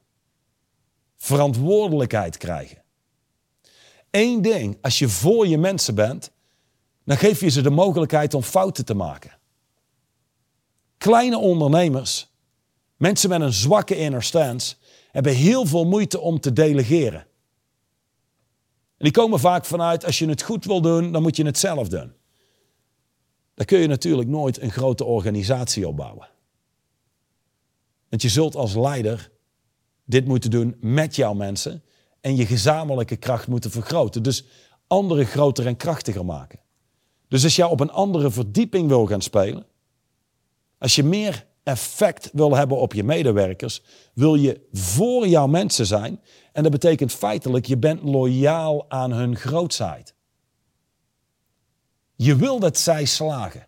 verantwoordelijkheid 1.19 2.37
krijgen. 2.37 2.83
Eén 4.11 4.43
ding, 4.43 4.79
als 4.81 4.99
je 4.99 5.09
voor 5.09 5.47
je 5.47 5.59
mensen 5.59 5.95
bent, 5.95 6.31
dan 7.05 7.17
geef 7.17 7.41
je 7.41 7.49
ze 7.49 7.61
de 7.61 7.71
mogelijkheid 7.71 8.35
om 8.35 8.43
fouten 8.43 8.85
te 8.85 8.95
maken. 8.95 9.39
Kleine 10.99 11.39
ondernemers, 11.39 12.33
mensen 12.97 13.29
met 13.29 13.41
een 13.41 13.53
zwakke 13.53 13.97
inner 13.97 14.23
stance, 14.23 14.77
hebben 15.11 15.35
heel 15.35 15.67
veel 15.67 15.85
moeite 15.85 16.21
om 16.21 16.41
te 16.41 16.53
delegeren. 16.53 17.21
En 18.97 19.05
die 19.05 19.13
komen 19.13 19.41
vaak 19.41 19.65
vanuit, 19.65 20.05
als 20.05 20.19
je 20.19 20.29
het 20.29 20.43
goed 20.43 20.65
wil 20.65 20.81
doen, 20.81 21.13
dan 21.13 21.23
moet 21.23 21.37
je 21.37 21.45
het 21.45 21.59
zelf 21.59 21.89
doen. 21.89 22.13
Dan 23.55 23.67
kun 23.67 23.79
je 23.79 23.87
natuurlijk 23.87 24.29
nooit 24.29 24.61
een 24.61 24.71
grote 24.71 25.05
organisatie 25.05 25.89
opbouwen. 25.89 26.29
Want 28.09 28.23
je 28.23 28.29
zult 28.29 28.57
als 28.57 28.75
leider 28.75 29.31
dit 30.09 30.27
moeten 30.27 30.51
doen 30.51 30.77
met 30.81 31.17
jouw 31.17 31.35
mensen 31.35 31.83
en 32.21 32.37
je 32.37 32.47
gezamenlijke 32.47 33.17
kracht 33.17 33.47
moeten 33.47 33.71
vergroten. 33.71 34.23
Dus 34.23 34.45
anderen 34.87 35.27
groter 35.27 35.67
en 35.67 35.77
krachtiger 35.77 36.25
maken. 36.25 36.61
Dus 37.29 37.45
als 37.45 37.57
jij 37.57 37.67
op 37.67 37.81
een 37.81 37.91
andere 37.91 38.31
verdieping 38.31 38.89
wil 38.89 39.07
gaan 39.07 39.23
spelen, 39.23 39.67
als 40.79 40.95
je 40.95 41.03
meer 41.03 41.47
effect 41.63 42.31
wil 42.33 42.57
hebben 42.57 42.77
op 42.77 42.95
je 42.95 43.05
medewerkers, 43.05 43.83
wil 44.15 44.35
je 44.35 44.67
voor 44.73 45.27
jouw 45.27 45.47
mensen 45.47 45.87
zijn. 45.87 46.21
En 46.53 46.63
dat 46.63 46.73
betekent 46.73 47.13
feitelijk, 47.13 47.67
je 47.67 47.77
bent 47.77 48.03
loyaal 48.03 48.91
aan 48.91 49.13
hun 49.13 49.37
grootsheid. 49.37 50.15
Je 52.17 52.37
wil 52.37 52.59
dat 52.59 52.79
zij 52.79 53.05
slagen. 53.05 53.67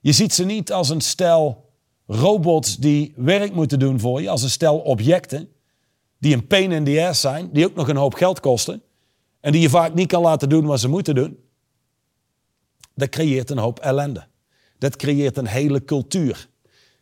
Je 0.00 0.12
ziet 0.12 0.34
ze 0.34 0.44
niet 0.44 0.72
als 0.72 0.88
een 0.88 1.00
stel 1.00 1.71
robots 2.14 2.76
die 2.76 3.12
werk 3.16 3.54
moeten 3.54 3.78
doen 3.78 4.00
voor 4.00 4.22
je, 4.22 4.28
als 4.28 4.42
een 4.42 4.50
stel 4.50 4.78
objecten 4.78 5.48
die 6.18 6.34
een 6.34 6.46
pain 6.46 6.72
in 6.72 6.84
the 6.84 7.06
ass 7.06 7.20
zijn, 7.20 7.50
die 7.52 7.66
ook 7.66 7.74
nog 7.74 7.88
een 7.88 7.96
hoop 7.96 8.14
geld 8.14 8.40
kosten 8.40 8.82
en 9.40 9.52
die 9.52 9.60
je 9.60 9.68
vaak 9.68 9.94
niet 9.94 10.06
kan 10.06 10.22
laten 10.22 10.48
doen 10.48 10.66
wat 10.66 10.80
ze 10.80 10.88
moeten 10.88 11.14
doen. 11.14 11.38
Dat 12.94 13.08
creëert 13.08 13.50
een 13.50 13.58
hoop 13.58 13.78
ellende. 13.78 14.26
Dat 14.78 14.96
creëert 14.96 15.36
een 15.36 15.46
hele 15.46 15.84
cultuur. 15.84 16.48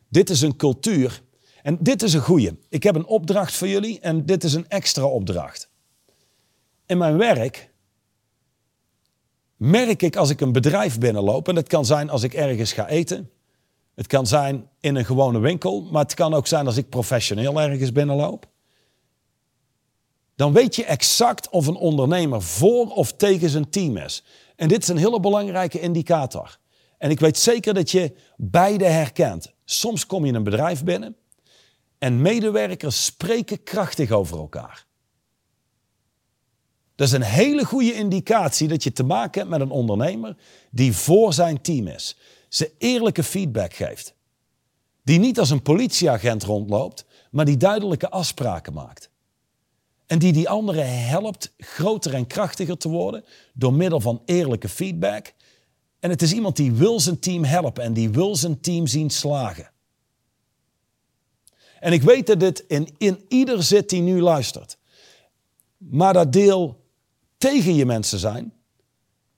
Dit 0.08 0.30
is 0.30 0.40
een 0.40 0.56
cultuur 0.56 1.22
en 1.62 1.78
dit 1.80 2.02
is 2.02 2.12
een 2.12 2.20
goeie. 2.20 2.58
Ik 2.68 2.82
heb 2.82 2.94
een 2.94 3.06
opdracht 3.06 3.54
voor 3.54 3.68
jullie 3.68 4.00
en 4.00 4.26
dit 4.26 4.44
is 4.44 4.54
een 4.54 4.68
extra 4.68 5.04
opdracht. 5.04 5.68
In 6.86 6.98
mijn 6.98 7.16
werk 7.16 7.70
merk 9.56 10.02
ik 10.02 10.16
als 10.16 10.30
ik 10.30 10.40
een 10.40 10.52
bedrijf 10.52 10.98
binnenloop, 10.98 11.48
en 11.48 11.54
dat 11.54 11.68
kan 11.68 11.84
zijn 11.84 12.10
als 12.10 12.22
ik 12.22 12.34
ergens 12.34 12.72
ga 12.72 12.88
eten, 12.88 13.30
het 14.00 14.08
kan 14.08 14.26
zijn 14.26 14.68
in 14.80 14.96
een 14.96 15.04
gewone 15.04 15.38
winkel, 15.38 15.88
maar 15.90 16.02
het 16.02 16.14
kan 16.14 16.34
ook 16.34 16.46
zijn 16.46 16.66
als 16.66 16.76
ik 16.76 16.88
professioneel 16.88 17.60
ergens 17.60 17.92
binnenloop. 17.92 18.46
Dan 20.34 20.52
weet 20.52 20.76
je 20.76 20.84
exact 20.84 21.48
of 21.48 21.66
een 21.66 21.76
ondernemer 21.76 22.42
voor 22.42 22.86
of 22.90 23.12
tegen 23.12 23.50
zijn 23.50 23.70
team 23.70 23.96
is. 23.96 24.24
En 24.56 24.68
dit 24.68 24.82
is 24.82 24.88
een 24.88 24.96
hele 24.96 25.20
belangrijke 25.20 25.80
indicator. 25.80 26.58
En 26.98 27.10
ik 27.10 27.20
weet 27.20 27.38
zeker 27.38 27.74
dat 27.74 27.90
je 27.90 28.14
beide 28.36 28.84
herkent. 28.84 29.52
Soms 29.64 30.06
kom 30.06 30.22
je 30.22 30.28
in 30.28 30.34
een 30.34 30.42
bedrijf 30.42 30.84
binnen 30.84 31.16
en 31.98 32.22
medewerkers 32.22 33.04
spreken 33.04 33.62
krachtig 33.62 34.10
over 34.10 34.38
elkaar. 34.38 34.86
Dat 36.94 37.06
is 37.06 37.14
een 37.14 37.22
hele 37.22 37.64
goede 37.64 37.94
indicatie 37.94 38.68
dat 38.68 38.82
je 38.82 38.92
te 38.92 39.04
maken 39.04 39.40
hebt 39.40 39.52
met 39.52 39.60
een 39.60 39.70
ondernemer 39.70 40.36
die 40.70 40.92
voor 40.92 41.32
zijn 41.32 41.60
team 41.60 41.86
is. 41.86 42.16
Ze 42.50 42.72
eerlijke 42.78 43.22
feedback 43.22 43.74
geeft. 43.74 44.14
Die 45.02 45.18
niet 45.18 45.38
als 45.38 45.50
een 45.50 45.62
politieagent 45.62 46.42
rondloopt, 46.42 47.04
maar 47.30 47.44
die 47.44 47.56
duidelijke 47.56 48.10
afspraken 48.10 48.72
maakt. 48.72 49.10
En 50.06 50.18
die 50.18 50.32
die 50.32 50.48
anderen 50.48 51.06
helpt 51.06 51.54
groter 51.58 52.14
en 52.14 52.26
krachtiger 52.26 52.76
te 52.78 52.88
worden 52.88 53.24
door 53.54 53.72
middel 53.72 54.00
van 54.00 54.22
eerlijke 54.24 54.68
feedback 54.68 55.34
En 56.00 56.10
het 56.10 56.22
is 56.22 56.32
iemand 56.32 56.56
die 56.56 56.72
wil 56.72 57.00
zijn 57.00 57.18
team 57.18 57.44
helpen 57.44 57.82
en 57.82 57.92
die 57.92 58.10
wil 58.10 58.36
zijn 58.36 58.60
team 58.60 58.86
zien 58.86 59.10
slagen. 59.10 59.70
En 61.80 61.92
ik 61.92 62.02
weet 62.02 62.26
dat 62.26 62.40
dit 62.40 62.64
in, 62.68 62.88
in 62.98 63.24
ieder 63.28 63.62
zit 63.62 63.88
die 63.88 64.00
nu 64.00 64.20
luistert. 64.20 64.78
Maar 65.76 66.12
dat 66.12 66.32
deel 66.32 66.84
tegen 67.38 67.74
je 67.74 67.86
mensen 67.86 68.18
zijn. 68.18 68.52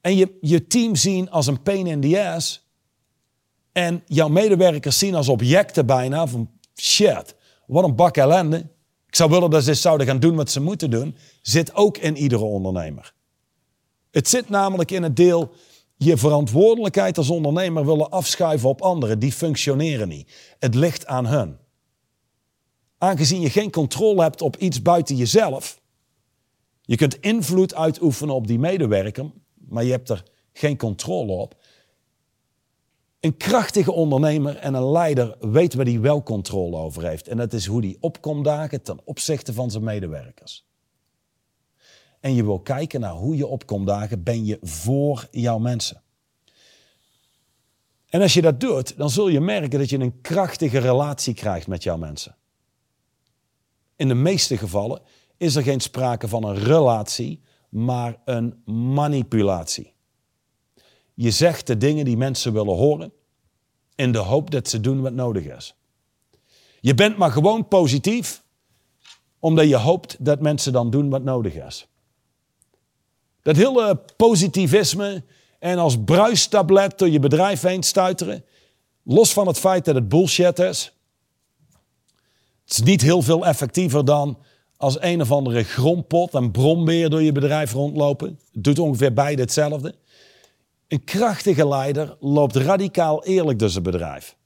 En 0.00 0.16
je, 0.16 0.38
je 0.40 0.66
team 0.66 0.96
zien 0.96 1.30
als 1.30 1.46
een 1.46 1.62
pain 1.62 1.86
in 1.86 2.00
the 2.00 2.22
ass. 2.22 2.61
En 3.72 4.02
jouw 4.06 4.28
medewerkers 4.28 4.98
zien 4.98 5.14
als 5.14 5.28
objecten 5.28 5.86
bijna. 5.86 6.26
Van 6.26 6.50
shit, 6.80 7.34
wat 7.66 7.84
een 7.84 7.94
bak 7.94 8.16
ellende. 8.16 8.56
Ik 9.06 9.16
zou 9.16 9.30
willen 9.30 9.50
dat 9.50 9.64
ze 9.64 9.74
zouden 9.74 10.06
gaan 10.06 10.20
doen 10.20 10.36
wat 10.36 10.50
ze 10.50 10.60
moeten 10.60 10.90
doen. 10.90 11.16
Zit 11.42 11.74
ook 11.74 11.98
in 11.98 12.16
iedere 12.16 12.44
ondernemer. 12.44 13.14
Het 14.10 14.28
zit 14.28 14.48
namelijk 14.48 14.90
in 14.90 15.02
het 15.02 15.16
deel 15.16 15.52
je 15.96 16.16
verantwoordelijkheid 16.16 17.18
als 17.18 17.30
ondernemer 17.30 17.86
willen 17.86 18.10
afschuiven 18.10 18.68
op 18.68 18.80
anderen. 18.80 19.18
Die 19.18 19.32
functioneren 19.32 20.08
niet. 20.08 20.32
Het 20.58 20.74
ligt 20.74 21.06
aan 21.06 21.26
hun. 21.26 21.56
Aangezien 22.98 23.40
je 23.40 23.50
geen 23.50 23.70
controle 23.70 24.22
hebt 24.22 24.42
op 24.42 24.56
iets 24.56 24.82
buiten 24.82 25.16
jezelf. 25.16 25.80
Je 26.82 26.96
kunt 26.96 27.20
invloed 27.20 27.74
uitoefenen 27.74 28.34
op 28.34 28.46
die 28.46 28.58
medewerker, 28.58 29.30
maar 29.54 29.84
je 29.84 29.90
hebt 29.90 30.08
er 30.08 30.22
geen 30.52 30.76
controle 30.76 31.32
op. 31.32 31.61
Een 33.22 33.36
krachtige 33.36 33.92
ondernemer 33.92 34.56
en 34.56 34.74
een 34.74 34.90
leider 34.90 35.36
weet 35.40 35.74
waar 35.74 35.84
hij 35.84 36.00
wel 36.00 36.22
controle 36.22 36.76
over 36.76 37.06
heeft. 37.06 37.28
En 37.28 37.36
dat 37.36 37.52
is 37.52 37.66
hoe 37.66 37.80
hij 37.80 37.96
opkomt 38.00 38.44
dagen 38.44 38.82
ten 38.82 39.00
opzichte 39.04 39.52
van 39.52 39.70
zijn 39.70 39.84
medewerkers. 39.84 40.66
En 42.20 42.34
je 42.34 42.44
wil 42.44 42.60
kijken 42.60 43.00
naar 43.00 43.12
hoe 43.12 43.36
je 43.36 43.46
opkomt 43.46 43.86
dagen, 43.86 44.22
ben 44.22 44.44
je 44.44 44.58
voor 44.62 45.28
jouw 45.30 45.58
mensen. 45.58 46.02
En 48.08 48.20
als 48.20 48.34
je 48.34 48.42
dat 48.42 48.60
doet, 48.60 48.96
dan 48.96 49.10
zul 49.10 49.28
je 49.28 49.40
merken 49.40 49.78
dat 49.78 49.90
je 49.90 49.98
een 49.98 50.20
krachtige 50.20 50.78
relatie 50.78 51.34
krijgt 51.34 51.66
met 51.66 51.82
jouw 51.82 51.96
mensen. 51.96 52.36
In 53.96 54.08
de 54.08 54.14
meeste 54.14 54.56
gevallen 54.56 55.02
is 55.36 55.56
er 55.56 55.62
geen 55.62 55.80
sprake 55.80 56.28
van 56.28 56.44
een 56.44 56.58
relatie, 56.58 57.42
maar 57.68 58.20
een 58.24 58.62
manipulatie. 58.64 59.91
Je 61.14 61.30
zegt 61.30 61.66
de 61.66 61.76
dingen 61.76 62.04
die 62.04 62.16
mensen 62.16 62.52
willen 62.52 62.76
horen 62.76 63.12
in 63.94 64.12
de 64.12 64.18
hoop 64.18 64.50
dat 64.50 64.68
ze 64.68 64.80
doen 64.80 65.00
wat 65.00 65.12
nodig 65.12 65.44
is. 65.44 65.74
Je 66.80 66.94
bent 66.94 67.16
maar 67.16 67.30
gewoon 67.30 67.68
positief 67.68 68.42
omdat 69.38 69.68
je 69.68 69.76
hoopt 69.76 70.16
dat 70.24 70.40
mensen 70.40 70.72
dan 70.72 70.90
doen 70.90 71.10
wat 71.10 71.22
nodig 71.22 71.54
is. 71.54 71.86
Dat 73.42 73.56
hele 73.56 74.00
positivisme 74.16 75.24
en 75.58 75.78
als 75.78 75.96
bruistablet 76.04 76.98
door 76.98 77.08
je 77.08 77.18
bedrijf 77.18 77.60
heen 77.60 77.82
stuiteren, 77.82 78.44
los 79.02 79.32
van 79.32 79.46
het 79.46 79.58
feit 79.58 79.84
dat 79.84 79.94
het 79.94 80.08
bullshit 80.08 80.58
is, 80.58 80.92
het 82.62 82.70
is 82.72 82.82
niet 82.82 83.02
heel 83.02 83.22
veel 83.22 83.46
effectiever 83.46 84.04
dan 84.04 84.38
als 84.76 85.00
een 85.00 85.20
of 85.20 85.30
andere 85.30 85.62
grompot 85.62 86.34
en 86.34 86.50
brombeer 86.50 87.10
door 87.10 87.22
je 87.22 87.32
bedrijf 87.32 87.72
rondlopen. 87.72 88.38
Het 88.52 88.64
doet 88.64 88.78
ongeveer 88.78 89.12
beide 89.12 89.42
hetzelfde. 89.42 89.94
Een 90.92 91.04
krachtige 91.04 91.68
leider 91.68 92.16
loopt 92.20 92.56
radicaal 92.56 93.24
eerlijk 93.24 93.58
door 93.58 93.68
zijn 93.68 93.82
bedrijf. 93.82 94.36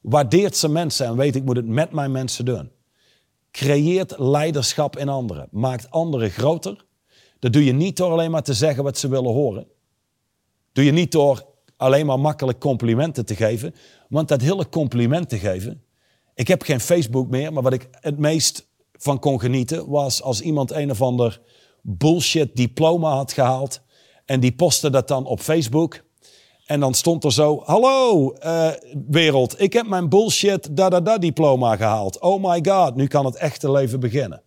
Waardeert 0.00 0.56
zijn 0.56 0.72
mensen 0.72 1.06
en 1.06 1.16
weet 1.16 1.36
ik 1.36 1.44
moet 1.44 1.56
het 1.56 1.66
met 1.66 1.92
mijn 1.92 2.12
mensen 2.12 2.44
doen. 2.44 2.70
Creëert 3.50 4.18
leiderschap 4.18 4.98
in 4.98 5.08
anderen. 5.08 5.48
Maakt 5.50 5.90
anderen 5.90 6.30
groter. 6.30 6.84
Dat 7.38 7.52
doe 7.52 7.64
je 7.64 7.72
niet 7.72 7.96
door 7.96 8.10
alleen 8.10 8.30
maar 8.30 8.42
te 8.42 8.54
zeggen 8.54 8.84
wat 8.84 8.98
ze 8.98 9.08
willen 9.08 9.32
horen. 9.32 9.66
Doe 10.72 10.84
je 10.84 10.92
niet 10.92 11.12
door 11.12 11.46
alleen 11.76 12.06
maar 12.06 12.20
makkelijk 12.20 12.58
complimenten 12.58 13.26
te 13.26 13.36
geven. 13.36 13.74
Want 14.08 14.28
dat 14.28 14.40
hele 14.40 14.68
complimenten 14.68 15.38
geven. 15.38 15.82
Ik 16.34 16.48
heb 16.48 16.62
geen 16.62 16.80
Facebook 16.80 17.28
meer, 17.28 17.52
maar 17.52 17.62
wat 17.62 17.72
ik 17.72 17.88
het 17.90 18.18
meest 18.18 18.68
van 18.92 19.18
kon 19.18 19.40
genieten 19.40 19.88
was 19.88 20.22
als 20.22 20.40
iemand 20.40 20.70
een 20.70 20.90
of 20.90 21.02
ander 21.02 21.40
bullshit 21.80 22.56
diploma 22.56 23.14
had 23.14 23.32
gehaald 23.32 23.80
en 24.24 24.40
die 24.40 24.52
postte 24.52 24.90
dat 24.90 25.08
dan 25.08 25.26
op 25.26 25.40
Facebook. 25.40 26.02
En 26.66 26.80
dan 26.80 26.94
stond 26.94 27.24
er 27.24 27.32
zo: 27.32 27.62
Hallo 27.64 28.32
uh, 28.44 28.68
wereld, 29.08 29.60
ik 29.60 29.72
heb 29.72 29.86
mijn 29.86 30.08
bullshit 30.08 30.76
da-da-da 30.76 31.18
diploma 31.18 31.76
gehaald. 31.76 32.20
Oh 32.20 32.42
my 32.50 32.64
god, 32.68 32.94
nu 32.94 33.06
kan 33.06 33.24
het 33.24 33.36
echte 33.36 33.70
leven 33.70 34.00
beginnen. 34.00 34.42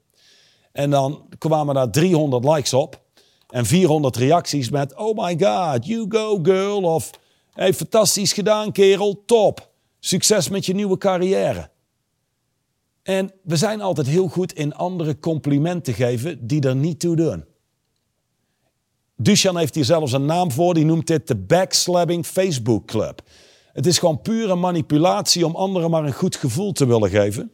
En 0.72 0.90
dan 0.90 1.28
kwamen 1.38 1.76
daar 1.76 1.92
300 1.92 2.46
likes 2.46 2.74
op 2.74 3.02
en 3.50 3.66
400 3.66 4.18
reacties 4.18 4.70
met: 4.70 4.96
Oh 4.96 5.18
my 5.18 5.38
god, 5.40 5.86
you 5.86 6.06
go 6.10 6.40
girl. 6.44 6.84
Of 6.84 7.10
hey, 7.54 7.74
fantastisch 7.74 8.34
gedaan, 8.34 8.72
kerel, 8.72 9.24
top. 9.26 9.70
Succes 10.00 10.50
met 10.50 10.66
je 10.66 10.74
nieuwe 10.74 10.98
carrière. 10.98 11.70
En 13.04 13.32
we 13.44 13.56
zijn 13.56 13.82
altijd 13.82 14.08
heel 14.08 14.28
goed 14.28 14.54
in 14.54 14.76
andere 14.76 15.20
complimenten 15.20 15.94
geven 15.94 16.48
die 16.48 16.62
er 16.62 16.76
niet 16.76 17.00
toe 17.00 17.16
doen. 17.16 17.46
Duchan 19.16 19.58
heeft 19.58 19.76
hier 19.76 19.86
zelfs 19.86 20.12
een 20.12 20.26
naam 20.26 20.52
voor, 20.52 20.74
die 20.74 20.86
noemt 20.86 21.08
dit 21.08 21.28
de 21.28 21.36
Backslabbing 21.36 22.26
Facebook 22.26 22.86
Club. 22.86 23.22
Het 23.74 23.86
is 23.86 23.98
gewoon 23.98 24.22
pure 24.22 24.56
manipulatie 24.56 25.46
om 25.46 25.56
anderen 25.56 25.90
maar 25.90 26.06
een 26.06 26.14
goed 26.14 26.36
gevoel 26.36 26.72
te 26.72 26.86
willen 26.86 27.10
geven. 27.10 27.52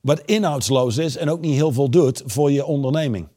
Wat 0.00 0.20
inhoudsloos 0.20 0.96
is 0.96 1.16
en 1.16 1.30
ook 1.30 1.40
niet 1.40 1.54
heel 1.54 1.72
veel 1.72 1.90
doet 1.90 2.22
voor 2.26 2.50
je 2.50 2.64
onderneming. 2.64 3.28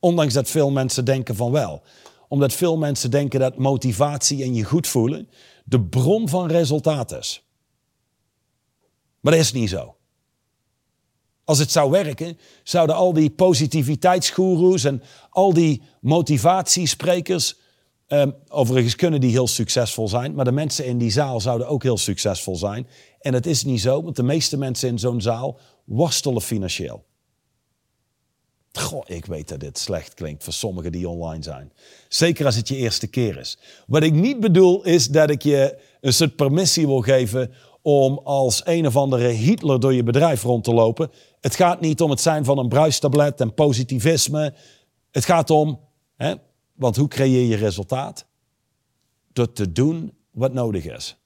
Ondanks 0.00 0.34
dat 0.34 0.50
veel 0.50 0.70
mensen 0.70 1.04
denken 1.04 1.36
van 1.36 1.52
wel. 1.52 1.82
Omdat 2.28 2.52
veel 2.52 2.76
mensen 2.76 3.10
denken 3.10 3.40
dat 3.40 3.56
motivatie 3.56 4.42
en 4.42 4.54
je 4.54 4.64
goed 4.64 4.86
voelen 4.86 5.28
de 5.64 5.80
bron 5.80 6.28
van 6.28 6.48
resultaat 6.48 7.12
is. 7.12 7.46
Maar 9.20 9.32
dat 9.32 9.42
is 9.42 9.52
niet 9.52 9.70
zo. 9.70 9.95
Als 11.46 11.58
het 11.58 11.72
zou 11.72 11.90
werken, 11.90 12.38
zouden 12.62 12.96
al 12.96 13.12
die 13.12 13.30
positiviteitsgoeroes 13.30 14.84
en 14.84 15.02
al 15.30 15.52
die 15.52 15.82
motivatiesprekers, 16.00 17.56
eh, 18.06 18.26
overigens 18.48 18.96
kunnen 18.96 19.20
die 19.20 19.30
heel 19.30 19.46
succesvol 19.46 20.08
zijn, 20.08 20.34
maar 20.34 20.44
de 20.44 20.52
mensen 20.52 20.86
in 20.86 20.98
die 20.98 21.10
zaal 21.10 21.40
zouden 21.40 21.68
ook 21.68 21.82
heel 21.82 21.98
succesvol 21.98 22.56
zijn. 22.56 22.86
En 23.20 23.34
het 23.34 23.46
is 23.46 23.64
niet 23.64 23.80
zo, 23.80 24.02
want 24.02 24.16
de 24.16 24.22
meeste 24.22 24.56
mensen 24.56 24.88
in 24.88 24.98
zo'n 24.98 25.20
zaal 25.20 25.58
worstelen 25.84 26.42
financieel. 26.42 27.04
Goh, 28.72 29.02
ik 29.06 29.26
weet 29.26 29.48
dat 29.48 29.60
dit 29.60 29.78
slecht 29.78 30.14
klinkt 30.14 30.44
voor 30.44 30.52
sommigen 30.52 30.92
die 30.92 31.08
online 31.08 31.42
zijn. 31.42 31.72
Zeker 32.08 32.46
als 32.46 32.56
het 32.56 32.68
je 32.68 32.76
eerste 32.76 33.06
keer 33.06 33.38
is. 33.38 33.58
Wat 33.86 34.02
ik 34.02 34.12
niet 34.12 34.40
bedoel 34.40 34.84
is 34.84 35.08
dat 35.08 35.30
ik 35.30 35.42
je 35.42 35.78
een 36.00 36.12
soort 36.12 36.36
permissie 36.36 36.86
wil 36.86 37.00
geven 37.00 37.52
om 37.82 38.20
als 38.24 38.62
een 38.64 38.86
of 38.86 38.96
andere 38.96 39.28
Hitler 39.28 39.80
door 39.80 39.94
je 39.94 40.02
bedrijf 40.02 40.42
rond 40.42 40.64
te 40.64 40.74
lopen. 40.74 41.10
Het 41.46 41.56
gaat 41.56 41.80
niet 41.80 42.00
om 42.00 42.10
het 42.10 42.20
zijn 42.20 42.44
van 42.44 42.58
een 42.58 42.68
bruistablet 42.68 43.40
en 43.40 43.54
positivisme. 43.54 44.54
Het 45.10 45.24
gaat 45.24 45.50
om, 45.50 45.80
hè, 46.16 46.34
want 46.74 46.96
hoe 46.96 47.08
creëer 47.08 47.46
je 47.48 47.56
resultaat? 47.56 48.26
Door 49.32 49.52
te 49.52 49.72
doen 49.72 50.12
wat 50.30 50.52
nodig 50.52 50.84
is. 50.84 51.16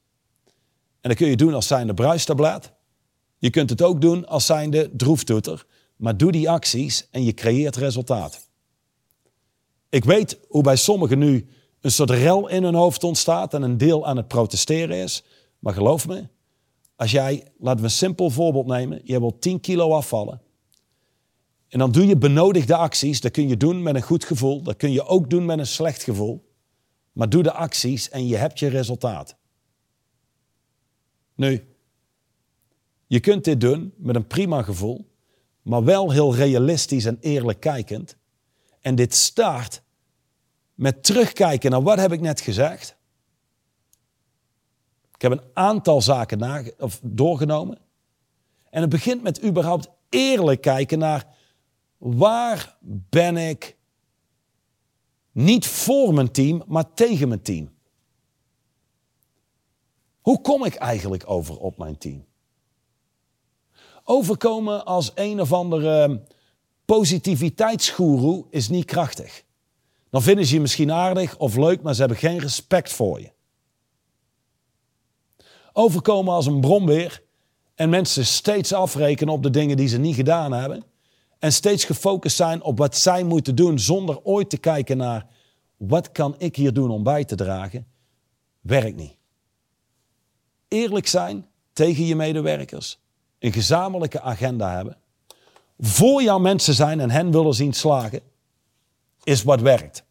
En 1.01 1.09
dat 1.09 1.17
kun 1.17 1.29
je 1.29 1.37
doen 1.37 1.55
als 1.55 1.67
zijnde 1.67 1.95
bruistablet. 1.95 2.73
Je 3.39 3.51
kunt 3.51 3.71
het 3.71 3.83
ook 3.83 4.01
doen 4.01 4.27
als 4.27 4.47
zijnde 4.47 4.91
droeftoeter. 4.97 5.67
Maar 5.97 6.17
doe 6.17 6.33
die 6.33 6.51
acties 6.51 7.09
en 7.11 7.25
je 7.25 7.35
creëert 7.35 7.77
resultaat. 7.77 8.49
Ik 9.89 10.05
weet 10.05 10.39
hoe 10.49 10.63
bij 10.63 10.77
sommigen 10.77 11.19
nu 11.19 11.49
een 11.81 11.91
soort 11.91 12.11
rel 12.11 12.49
in 12.49 12.63
hun 12.63 12.75
hoofd 12.75 13.05
ontstaat 13.05 13.55
en 13.55 13.63
een 13.63 13.79
deel 13.79 14.07
aan 14.07 14.17
het 14.17 14.29
protesteren 14.29 14.97
is. 14.97 15.25
Maar 15.59 15.75
geloof 15.75 16.07
me, 16.07 16.29
als 17.01 17.11
jij, 17.11 17.45
laten 17.59 17.79
we 17.81 17.85
een 17.85 17.91
simpel 17.91 18.31
voorbeeld 18.31 18.67
nemen, 18.67 19.01
je 19.05 19.21
wilt 19.21 19.41
10 19.41 19.61
kilo 19.61 19.93
afvallen. 19.93 20.41
En 21.69 21.79
dan 21.79 21.93
doe 21.93 22.07
je 22.07 22.17
benodigde 22.17 22.77
acties. 22.77 23.21
Dat 23.21 23.33
kun 23.33 23.49
je 23.49 23.57
doen 23.57 23.83
met 23.83 23.95
een 23.95 24.03
goed 24.03 24.25
gevoel. 24.25 24.63
Dat 24.63 24.77
kun 24.77 24.93
je 24.93 25.05
ook 25.05 25.31
doen 25.31 25.45
met 25.45 25.59
een 25.59 25.67
slecht 25.67 26.03
gevoel. 26.03 26.53
Maar 27.13 27.29
doe 27.29 27.43
de 27.43 27.53
acties 27.53 28.09
en 28.09 28.27
je 28.27 28.37
hebt 28.37 28.59
je 28.59 28.69
resultaat. 28.69 29.37
Nu, 31.35 31.69
je 33.07 33.21
kunt 33.21 33.45
dit 33.45 33.61
doen 33.61 33.95
met 33.97 34.15
een 34.15 34.27
prima 34.27 34.63
gevoel, 34.63 35.11
maar 35.63 35.85
wel 35.85 36.11
heel 36.11 36.35
realistisch 36.35 37.05
en 37.05 37.19
eerlijk 37.21 37.61
kijkend. 37.61 38.17
En 38.81 38.95
dit 38.95 39.15
start 39.15 39.83
met 40.75 41.03
terugkijken 41.05 41.71
naar 41.71 41.83
wat 41.83 41.99
heb 41.99 42.13
ik 42.13 42.21
net 42.21 42.41
gezegd. 42.41 42.99
Ik 45.21 45.29
heb 45.29 45.39
een 45.39 45.51
aantal 45.55 46.03
zaken 46.03 46.75
of 46.79 47.01
doorgenomen. 47.03 47.79
En 48.71 48.81
het 48.81 48.91
begint 48.91 49.23
met 49.23 49.45
überhaupt 49.45 49.91
eerlijk 50.09 50.61
kijken 50.61 50.99
naar 50.99 51.27
waar 51.99 52.77
ben 53.11 53.37
ik 53.37 53.77
niet 55.33 55.67
voor 55.67 56.15
mijn 56.15 56.31
team, 56.31 56.63
maar 56.67 56.95
tegen 56.95 57.29
mijn 57.29 57.43
team. 57.43 57.71
Hoe 60.21 60.41
kom 60.41 60.65
ik 60.65 60.75
eigenlijk 60.75 61.31
over 61.31 61.59
op 61.59 61.79
mijn 61.79 61.99
team? 61.99 62.25
Overkomen 64.05 64.85
als 64.85 65.13
een 65.15 65.41
of 65.41 65.53
andere 65.53 66.23
positiviteitsgoeroe 66.85 68.47
is 68.51 68.69
niet 68.69 68.85
krachtig. 68.85 69.45
Dan 70.11 70.23
vinden 70.23 70.47
ze 70.47 70.55
je 70.55 70.61
misschien 70.61 70.93
aardig 70.93 71.39
of 71.39 71.57
leuk, 71.57 71.83
maar 71.83 71.95
ze 71.95 72.01
hebben 72.01 72.19
geen 72.19 72.39
respect 72.39 72.93
voor 72.93 73.21
je. 73.21 73.33
Overkomen 75.73 76.35
als 76.35 76.47
een 76.47 76.61
brombeer 76.61 77.23
en 77.75 77.89
mensen 77.89 78.27
steeds 78.27 78.73
afrekenen 78.73 79.35
op 79.35 79.43
de 79.43 79.51
dingen 79.51 79.77
die 79.77 79.89
ze 79.89 79.99
niet 79.99 80.15
gedaan 80.15 80.53
hebben. 80.53 80.85
En 81.39 81.53
steeds 81.53 81.85
gefocust 81.85 82.37
zijn 82.37 82.63
op 82.63 82.79
wat 82.79 82.97
zij 82.97 83.25
moeten 83.25 83.55
doen 83.55 83.79
zonder 83.79 84.21
ooit 84.23 84.51
te 84.51 84.59
kijken 84.59 84.97
naar 84.97 85.27
wat 85.77 86.13
kan 86.13 86.35
ik 86.39 86.57
hier 86.57 86.73
doen 86.73 86.91
om 86.91 87.03
bij 87.03 87.25
te 87.25 87.35
dragen, 87.35 87.87
werkt 88.61 88.97
niet. 88.97 89.17
Eerlijk 90.69 91.07
zijn 91.07 91.47
tegen 91.73 92.05
je 92.05 92.17
medewerkers, 92.17 92.99
een 93.39 93.53
gezamenlijke 93.53 94.21
agenda 94.21 94.75
hebben, 94.75 94.97
voor 95.79 96.23
jouw 96.23 96.39
mensen 96.39 96.75
zijn 96.75 97.01
en 97.01 97.11
hen 97.11 97.31
willen 97.31 97.55
zien 97.55 97.73
slagen, 97.73 98.21
is 99.23 99.43
wat 99.43 99.61
werkt. 99.61 100.05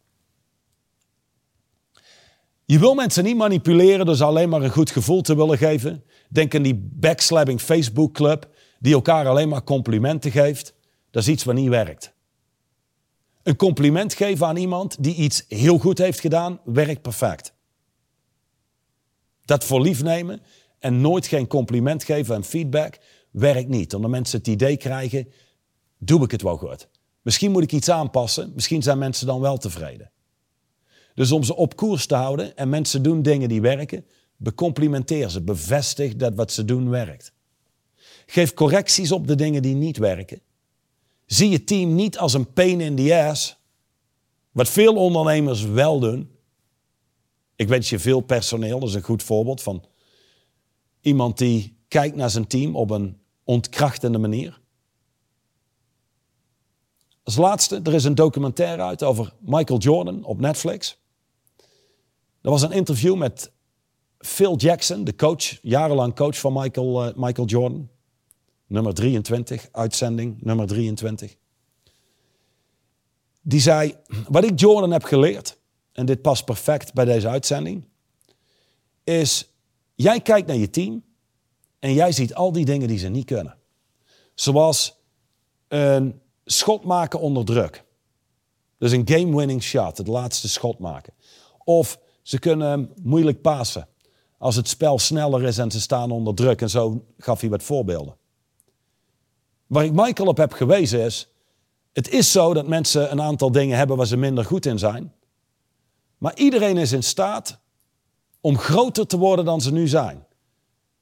Je 2.70 2.78
wil 2.78 2.94
mensen 2.94 3.24
niet 3.24 3.36
manipuleren 3.36 4.06
door 4.06 4.14
ze 4.14 4.24
alleen 4.24 4.48
maar 4.48 4.62
een 4.62 4.70
goed 4.70 4.90
gevoel 4.90 5.20
te 5.20 5.36
willen 5.36 5.58
geven. 5.58 6.04
Denk 6.28 6.54
aan 6.54 6.62
die 6.62 6.90
backslabbing 6.92 7.60
Facebook 7.60 8.14
club 8.14 8.48
die 8.78 8.94
elkaar 8.94 9.26
alleen 9.26 9.48
maar 9.48 9.64
complimenten 9.64 10.30
geeft. 10.30 10.74
Dat 11.10 11.22
is 11.22 11.28
iets 11.28 11.44
wat 11.44 11.54
niet 11.54 11.68
werkt. 11.68 12.14
Een 13.42 13.56
compliment 13.56 14.14
geven 14.14 14.46
aan 14.46 14.56
iemand 14.56 15.02
die 15.02 15.14
iets 15.14 15.44
heel 15.48 15.78
goed 15.78 15.98
heeft 15.98 16.20
gedaan, 16.20 16.60
werkt 16.64 17.02
perfect. 17.02 17.54
Dat 19.44 19.64
voor 19.64 19.80
lief 19.80 20.02
nemen 20.02 20.40
en 20.78 21.00
nooit 21.00 21.26
geen 21.26 21.46
compliment 21.46 22.04
geven 22.04 22.34
en 22.34 22.44
feedback 22.44 22.98
werkt 23.30 23.68
niet. 23.68 23.94
Omdat 23.94 24.10
mensen 24.10 24.38
het 24.38 24.48
idee 24.48 24.76
krijgen, 24.76 25.32
doe 25.98 26.24
ik 26.24 26.30
het 26.30 26.42
wel 26.42 26.56
goed. 26.56 26.88
Misschien 27.22 27.50
moet 27.50 27.62
ik 27.62 27.72
iets 27.72 27.90
aanpassen, 27.90 28.52
misschien 28.54 28.82
zijn 28.82 28.98
mensen 28.98 29.26
dan 29.26 29.40
wel 29.40 29.56
tevreden. 29.56 30.10
Dus 31.14 31.32
om 31.32 31.42
ze 31.42 31.56
op 31.56 31.76
koers 31.76 32.06
te 32.06 32.14
houden 32.14 32.56
en 32.56 32.68
mensen 32.68 33.02
doen 33.02 33.22
dingen 33.22 33.48
die 33.48 33.60
werken, 33.60 34.04
becomplimenteer 34.36 35.28
ze, 35.28 35.40
bevestig 35.40 36.16
dat 36.16 36.34
wat 36.34 36.52
ze 36.52 36.64
doen 36.64 36.88
werkt. 36.88 37.32
Geef 38.26 38.54
correcties 38.54 39.12
op 39.12 39.26
de 39.26 39.34
dingen 39.34 39.62
die 39.62 39.74
niet 39.74 39.96
werken. 39.96 40.40
Zie 41.26 41.50
je 41.50 41.64
team 41.64 41.94
niet 41.94 42.18
als 42.18 42.34
een 42.34 42.52
pain 42.52 42.80
in 42.80 42.96
the 42.96 43.14
ass, 43.14 43.56
wat 44.52 44.68
veel 44.68 44.96
ondernemers 44.96 45.62
wel 45.62 46.00
doen. 46.00 46.30
Ik 47.56 47.68
wens 47.68 47.90
je 47.90 47.98
veel 47.98 48.20
personeel, 48.20 48.78
dat 48.78 48.88
is 48.88 48.94
een 48.94 49.02
goed 49.02 49.22
voorbeeld 49.22 49.62
van 49.62 49.84
iemand 51.00 51.38
die 51.38 51.76
kijkt 51.88 52.16
naar 52.16 52.30
zijn 52.30 52.46
team 52.46 52.76
op 52.76 52.90
een 52.90 53.20
ontkrachtende 53.44 54.18
manier. 54.18 54.60
Als 57.22 57.36
laatste, 57.36 57.80
er 57.84 57.94
is 57.94 58.04
een 58.04 58.14
documentaire 58.14 58.82
uit 58.82 59.02
over 59.02 59.32
Michael 59.40 59.78
Jordan 59.78 60.24
op 60.24 60.40
Netflix. 60.40 60.99
Er 62.42 62.50
was 62.50 62.62
een 62.62 62.72
interview 62.72 63.16
met 63.16 63.52
Phil 64.18 64.56
Jackson, 64.56 65.04
de 65.04 65.14
coach, 65.14 65.58
jarenlang 65.62 66.14
coach 66.14 66.38
van 66.38 66.52
Michael, 66.52 67.06
uh, 67.08 67.14
Michael 67.16 67.46
Jordan. 67.46 67.88
Nummer 68.66 68.94
23, 68.94 69.68
uitzending 69.72 70.42
nummer 70.42 70.66
23. 70.66 71.36
Die 73.42 73.60
zei, 73.60 73.94
wat 74.28 74.44
ik 74.44 74.60
Jordan 74.60 74.90
heb 74.90 75.04
geleerd, 75.04 75.58
en 75.92 76.06
dit 76.06 76.22
past 76.22 76.44
perfect 76.44 76.92
bij 76.92 77.04
deze 77.04 77.28
uitzending, 77.28 77.88
is 79.04 79.50
jij 79.94 80.20
kijkt 80.20 80.46
naar 80.46 80.56
je 80.56 80.70
team 80.70 81.04
en 81.78 81.92
jij 81.92 82.12
ziet 82.12 82.34
al 82.34 82.52
die 82.52 82.64
dingen 82.64 82.88
die 82.88 82.98
ze 82.98 83.08
niet 83.08 83.24
kunnen. 83.24 83.56
Zoals 84.34 84.96
een 85.68 86.20
schot 86.44 86.84
maken 86.84 87.20
onder 87.20 87.44
druk. 87.44 87.84
Dus 88.78 88.92
een 88.92 89.08
game-winning 89.08 89.62
shot, 89.62 89.98
het 89.98 90.06
laatste 90.06 90.48
schot 90.48 90.78
maken. 90.78 91.12
Of 91.64 91.98
ze 92.22 92.38
kunnen 92.38 92.92
moeilijk 93.02 93.40
passen 93.40 93.88
als 94.38 94.56
het 94.56 94.68
spel 94.68 94.98
sneller 94.98 95.44
is 95.44 95.58
en 95.58 95.70
ze 95.70 95.80
staan 95.80 96.10
onder 96.10 96.34
druk. 96.34 96.60
En 96.60 96.70
zo 96.70 97.04
gaf 97.18 97.40
hij 97.40 97.50
wat 97.50 97.62
voorbeelden. 97.62 98.16
Waar 99.66 99.84
ik 99.84 99.92
Michael 99.92 100.28
op 100.28 100.36
heb 100.36 100.52
gewezen 100.52 101.00
is, 101.00 101.28
het 101.92 102.08
is 102.08 102.32
zo 102.32 102.54
dat 102.54 102.66
mensen 102.66 103.10
een 103.10 103.22
aantal 103.22 103.52
dingen 103.52 103.76
hebben 103.76 103.96
waar 103.96 104.06
ze 104.06 104.16
minder 104.16 104.44
goed 104.44 104.66
in 104.66 104.78
zijn. 104.78 105.12
Maar 106.18 106.36
iedereen 106.36 106.76
is 106.76 106.92
in 106.92 107.02
staat 107.02 107.58
om 108.40 108.58
groter 108.58 109.06
te 109.06 109.18
worden 109.18 109.44
dan 109.44 109.60
ze 109.60 109.72
nu 109.72 109.88
zijn. 109.88 110.26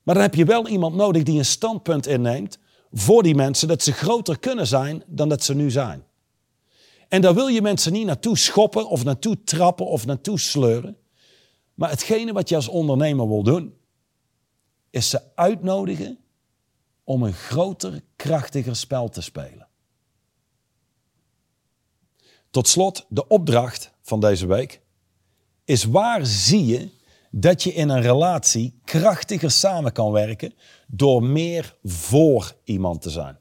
Maar 0.02 0.14
dan 0.14 0.24
heb 0.24 0.34
je 0.34 0.44
wel 0.44 0.68
iemand 0.68 0.94
nodig 0.94 1.22
die 1.22 1.38
een 1.38 1.44
standpunt 1.44 2.06
inneemt 2.06 2.58
voor 2.92 3.22
die 3.22 3.34
mensen 3.34 3.68
dat 3.68 3.82
ze 3.82 3.92
groter 3.92 4.38
kunnen 4.38 4.66
zijn 4.66 5.02
dan 5.06 5.28
dat 5.28 5.44
ze 5.44 5.54
nu 5.54 5.70
zijn. 5.70 6.04
En 7.08 7.20
daar 7.20 7.34
wil 7.34 7.46
je 7.46 7.62
mensen 7.62 7.92
niet 7.92 8.06
naartoe 8.06 8.38
schoppen 8.38 8.88
of 8.88 9.04
naartoe 9.04 9.44
trappen 9.44 9.86
of 9.86 10.06
naartoe 10.06 10.38
sleuren. 10.38 10.96
Maar 11.78 11.90
hetgene 11.90 12.32
wat 12.32 12.48
je 12.48 12.54
als 12.54 12.68
ondernemer 12.68 13.28
wil 13.28 13.42
doen, 13.42 13.74
is 14.90 15.10
ze 15.10 15.22
uitnodigen 15.34 16.18
om 17.04 17.22
een 17.22 17.32
groter, 17.32 18.00
krachtiger 18.16 18.76
spel 18.76 19.08
te 19.08 19.20
spelen. 19.20 19.68
Tot 22.50 22.68
slot, 22.68 23.06
de 23.08 23.26
opdracht 23.26 23.92
van 24.02 24.20
deze 24.20 24.46
week 24.46 24.80
is 25.64 25.84
waar 25.84 26.26
zie 26.26 26.66
je 26.66 26.90
dat 27.30 27.62
je 27.62 27.72
in 27.72 27.88
een 27.88 28.02
relatie 28.02 28.80
krachtiger 28.84 29.50
samen 29.50 29.92
kan 29.92 30.12
werken 30.12 30.54
door 30.86 31.22
meer 31.22 31.76
voor 31.84 32.54
iemand 32.64 33.02
te 33.02 33.10
zijn. 33.10 33.38